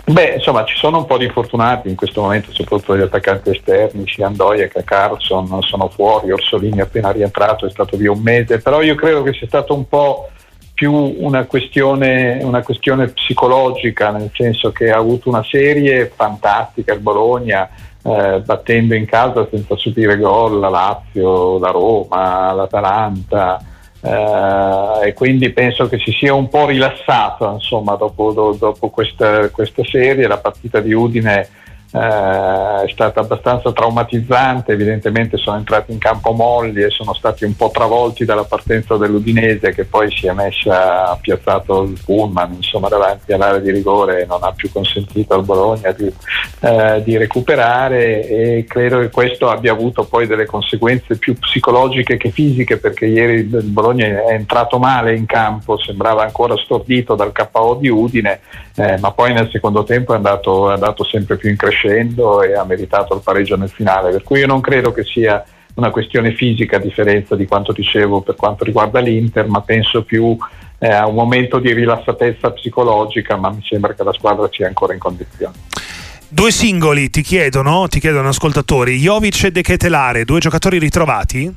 Beh, 0.03 0.35
insomma, 0.35 0.65
ci 0.65 0.75
sono 0.77 0.99
un 0.99 1.05
po' 1.05 1.17
di 1.17 1.29
fortunati 1.29 1.89
in 1.89 1.95
questo 1.95 2.21
momento, 2.21 2.51
soprattutto 2.51 2.97
gli 2.97 3.01
attaccanti 3.01 3.49
esterni, 3.49 4.07
sia 4.07 4.27
Andoia 4.27 4.67
che 4.67 4.83
Carlson 4.83 5.61
sono 5.61 5.89
fuori, 5.89 6.31
Orsolini 6.31 6.77
è 6.77 6.81
appena 6.81 7.11
rientrato, 7.11 7.65
è 7.65 7.69
stato 7.69 7.97
via 7.97 8.11
un 8.11 8.21
mese, 8.21 8.59
però 8.59 8.81
io 8.81 8.95
credo 8.95 9.23
che 9.23 9.33
sia 9.33 9.47
stato 9.47 9.73
un 9.73 9.87
po' 9.87 10.29
più 10.73 10.93
una 10.93 11.45
questione, 11.45 12.39
una 12.43 12.61
questione 12.61 13.07
psicologica, 13.07 14.11
nel 14.11 14.29
senso 14.33 14.71
che 14.71 14.91
ha 14.91 14.97
avuto 14.97 15.29
una 15.29 15.43
serie 15.43 16.11
fantastica 16.13 16.93
il 16.93 16.99
Bologna, 16.99 17.69
eh, 18.03 18.41
battendo 18.45 18.93
in 18.93 19.05
casa 19.05 19.47
senza 19.49 19.75
subire 19.75 20.17
gol 20.17 20.59
la 20.59 20.69
Lazio, 20.69 21.57
la 21.57 21.71
Roma, 21.71 22.51
l'Atalanta 22.51 23.73
e 24.05 25.13
quindi 25.13 25.49
penso 25.51 25.87
che 25.87 25.97
si 25.99 26.11
sia 26.11 26.33
un 26.33 26.47
po' 26.47 26.67
rilassato 26.67 27.51
insomma, 27.51 27.95
dopo, 27.95 28.31
do, 28.31 28.55
dopo 28.57 28.89
questa, 28.89 29.49
questa, 29.49 29.83
serie. 29.83 30.27
La 30.27 30.37
partita 30.37 30.79
di 30.79 30.93
Udine 30.93 31.47
eh, 31.95 32.83
è 32.83 32.89
stata 32.91 33.21
abbastanza 33.21 33.71
traumatizzante, 33.71 34.73
evidentemente 34.73 35.37
sono 35.37 35.55
entrati 35.55 35.93
in 35.93 35.97
campo 35.97 36.33
molli 36.33 36.81
e 36.81 36.89
sono 36.89 37.13
stati 37.13 37.45
un 37.45 37.55
po' 37.55 37.71
travolti 37.71 38.25
dalla 38.25 38.43
partenza 38.43 38.97
dell'Udinese 38.97 39.73
che 39.73 39.85
poi 39.85 40.11
si 40.11 40.27
è 40.27 40.33
messa, 40.33 41.11
ha 41.11 41.17
piazzato 41.19 41.83
il 41.83 41.97
pullman 42.03 42.55
insomma, 42.55 42.89
davanti 42.89 43.31
all'area 43.31 43.59
di 43.59 43.71
rigore 43.71 44.21
e 44.21 44.25
non 44.25 44.43
ha 44.43 44.51
più 44.51 44.69
consentito 44.71 45.35
al 45.35 45.45
Bologna 45.45 45.91
di, 45.91 46.11
eh, 46.59 47.01
di 47.01 47.15
recuperare 47.15 48.27
e 48.27 48.65
credo 48.67 48.99
che 48.99 49.09
questo 49.09 49.49
abbia 49.49 49.71
avuto 49.71 50.03
poi 50.03 50.27
delle 50.27 50.45
conseguenze 50.45 51.17
più 51.17 51.37
psicologiche 51.39 52.17
che 52.17 52.29
fisiche 52.29 52.75
perché 52.75 53.05
ieri 53.05 53.35
il 53.35 53.63
Bologna 53.63 54.05
è 54.05 54.33
entrato 54.33 54.79
male 54.79 55.15
in 55.15 55.25
campo, 55.25 55.77
sembrava 55.77 56.23
ancora 56.23 56.57
stordito 56.57 57.15
dal 57.15 57.31
KO 57.31 57.77
di 57.79 57.87
Udine, 57.87 58.41
eh, 58.75 58.97
ma 58.97 59.11
poi 59.11 59.33
nel 59.33 59.49
secondo 59.49 59.85
tempo 59.85 60.11
è 60.11 60.17
andato, 60.17 60.69
è 60.69 60.73
andato 60.73 61.05
sempre 61.05 61.37
più 61.37 61.49
in 61.49 61.55
crescita 61.55 61.83
crescendo 61.85 62.41
e 62.41 62.55
ha 62.55 62.63
meritato 62.63 63.13
il 63.13 63.21
pareggio 63.23 63.55
nel 63.55 63.69
finale, 63.69 64.11
per 64.11 64.23
cui 64.23 64.39
io 64.39 64.47
non 64.47 64.61
credo 64.61 64.91
che 64.91 65.03
sia 65.03 65.43
una 65.75 65.91
questione 65.91 66.33
fisica 66.33 66.77
a 66.77 66.79
differenza 66.79 67.35
di 67.35 67.45
quanto 67.45 67.71
dicevo 67.71 68.21
per 68.21 68.35
quanto 68.35 68.63
riguarda 68.63 68.99
l'Inter, 68.99 69.47
ma 69.47 69.61
penso 69.61 70.03
più 70.03 70.35
eh, 70.79 70.87
a 70.87 71.05
un 71.05 71.15
momento 71.15 71.59
di 71.59 71.73
rilassatezza 71.73 72.51
psicologica, 72.51 73.35
ma 73.35 73.51
mi 73.51 73.63
sembra 73.67 73.93
che 73.93 74.03
la 74.03 74.13
squadra 74.13 74.49
sia 74.51 74.67
ancora 74.67 74.93
in 74.93 74.99
condizione. 74.99 75.53
Due 76.27 76.51
singoli 76.51 77.09
ti 77.09 77.21
chiedono, 77.21 77.87
ti 77.87 77.99
chiedono 77.99 78.29
ascoltatori, 78.29 78.97
Jovic 78.97 79.43
e 79.43 79.51
De 79.51 79.61
Ketelare, 79.61 80.25
due 80.25 80.39
giocatori 80.39 80.79
ritrovati? 80.79 81.53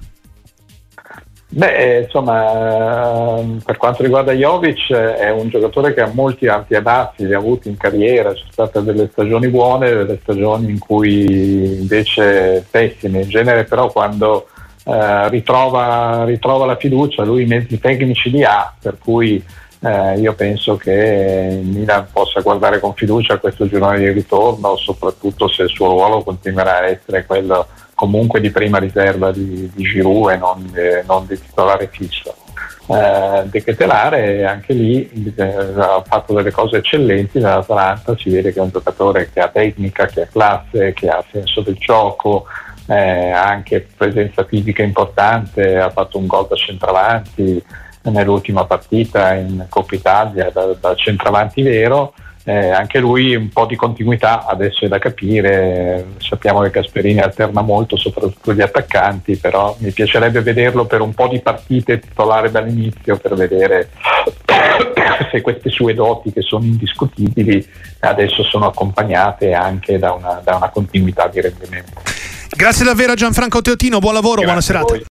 Beh, 1.50 1.76
eh, 1.76 2.02
insomma, 2.02 3.38
ehm, 3.38 3.62
per 3.64 3.78
quanto 3.78 4.02
riguarda 4.02 4.32
Jovic 4.32 4.92
è 4.92 5.30
un 5.30 5.48
giocatore 5.48 5.94
che 5.94 6.02
ha 6.02 6.10
molti 6.12 6.46
alti 6.46 6.74
e 6.74 6.82
bassi, 6.82 7.26
li 7.26 7.32
ha 7.32 7.38
avuti 7.38 7.68
in 7.68 7.78
carriera, 7.78 8.34
ci 8.34 8.44
sono 8.50 8.68
state 8.68 8.84
delle 8.84 9.08
stagioni 9.10 9.48
buone, 9.48 9.88
delle 9.88 10.18
stagioni 10.20 10.70
in 10.70 10.78
cui 10.78 11.80
invece 11.80 12.66
pessime, 12.70 13.22
in 13.22 13.30
genere 13.30 13.64
però 13.64 13.90
quando 13.90 14.48
eh, 14.84 15.28
ritrova, 15.30 16.24
ritrova, 16.24 16.66
la 16.66 16.76
fiducia, 16.76 17.24
lui 17.24 17.44
i 17.44 17.46
mezzi 17.46 17.78
tecnici 17.80 18.30
li 18.30 18.44
ha, 18.44 18.70
per 18.78 18.98
cui 18.98 19.42
eh, 19.80 20.18
io 20.18 20.34
penso 20.34 20.76
che 20.76 21.60
Milan 21.62 22.08
possa 22.12 22.40
guardare 22.42 22.78
con 22.78 22.92
fiducia 22.92 23.38
questo 23.38 23.66
girone 23.66 23.98
di 23.98 24.10
ritorno, 24.10 24.76
soprattutto 24.76 25.48
se 25.48 25.62
il 25.62 25.70
suo 25.70 25.88
ruolo 25.88 26.22
continuerà 26.22 26.78
a 26.80 26.88
essere 26.88 27.24
quello 27.24 27.66
comunque 27.98 28.40
di 28.40 28.50
prima 28.52 28.78
riserva 28.78 29.32
di, 29.32 29.68
di 29.74 29.82
Giroud 29.82 30.30
e 30.30 30.36
non, 30.36 30.70
eh, 30.72 31.02
non 31.04 31.26
di 31.26 31.36
titolare 31.36 31.88
fisso. 31.90 32.32
Eh, 32.86 33.42
De 33.46 33.64
Ketelare 33.64 34.46
anche 34.46 34.72
lì 34.72 35.34
eh, 35.36 35.42
ha 35.42 36.00
fatto 36.06 36.32
delle 36.32 36.52
cose 36.52 36.76
eccellenti 36.76 37.40
nell'Atalanta, 37.40 38.16
si 38.16 38.30
vede 38.30 38.52
che 38.52 38.60
è 38.60 38.62
un 38.62 38.70
giocatore 38.70 39.30
che 39.32 39.40
ha 39.40 39.48
tecnica, 39.48 40.06
che 40.06 40.22
ha 40.22 40.26
classe, 40.26 40.92
che 40.92 41.08
ha 41.08 41.24
senso 41.28 41.60
del 41.62 41.74
gioco, 41.74 42.44
eh, 42.86 43.32
ha 43.32 43.48
anche 43.48 43.88
presenza 43.96 44.44
fisica 44.44 44.84
importante, 44.84 45.76
ha 45.76 45.90
fatto 45.90 46.18
un 46.18 46.28
gol 46.28 46.46
da 46.48 46.54
centravanti 46.54 47.60
nell'ultima 48.02 48.64
partita 48.64 49.34
in 49.34 49.66
Coppa 49.68 49.96
Italia 49.96 50.50
da, 50.52 50.66
da 50.78 50.94
centravanti 50.94 51.62
vero 51.62 52.14
eh, 52.48 52.70
anche 52.70 52.98
lui 52.98 53.34
un 53.34 53.50
po' 53.50 53.66
di 53.66 53.76
continuità 53.76 54.46
adesso 54.46 54.86
è 54.86 54.88
da 54.88 54.98
capire, 54.98 56.06
sappiamo 56.16 56.62
che 56.62 56.70
Gasperini 56.70 57.20
alterna 57.20 57.60
molto 57.60 57.98
soprattutto 57.98 58.54
gli 58.54 58.62
attaccanti, 58.62 59.36
però 59.36 59.76
mi 59.80 59.90
piacerebbe 59.90 60.40
vederlo 60.40 60.86
per 60.86 61.02
un 61.02 61.12
po' 61.12 61.28
di 61.28 61.40
partite 61.40 61.98
titolare 61.98 62.50
dall'inizio 62.50 63.18
per 63.18 63.34
vedere 63.34 63.90
se 65.30 65.42
queste 65.42 65.68
sue 65.68 65.92
doti 65.92 66.32
che 66.32 66.40
sono 66.40 66.64
indiscutibili 66.64 67.68
adesso 68.00 68.42
sono 68.44 68.68
accompagnate 68.68 69.52
anche 69.52 69.98
da 69.98 70.12
una, 70.12 70.40
da 70.42 70.56
una 70.56 70.70
continuità 70.70 71.28
di 71.28 71.42
rendimento. 71.42 72.00
Grazie 72.56 72.86
davvero 72.86 73.12
a 73.12 73.14
Gianfranco 73.14 73.60
Teotino, 73.60 73.98
buon 73.98 74.14
lavoro, 74.14 74.40
Grazie 74.40 74.72
buona 74.72 74.86
serata. 74.86 75.04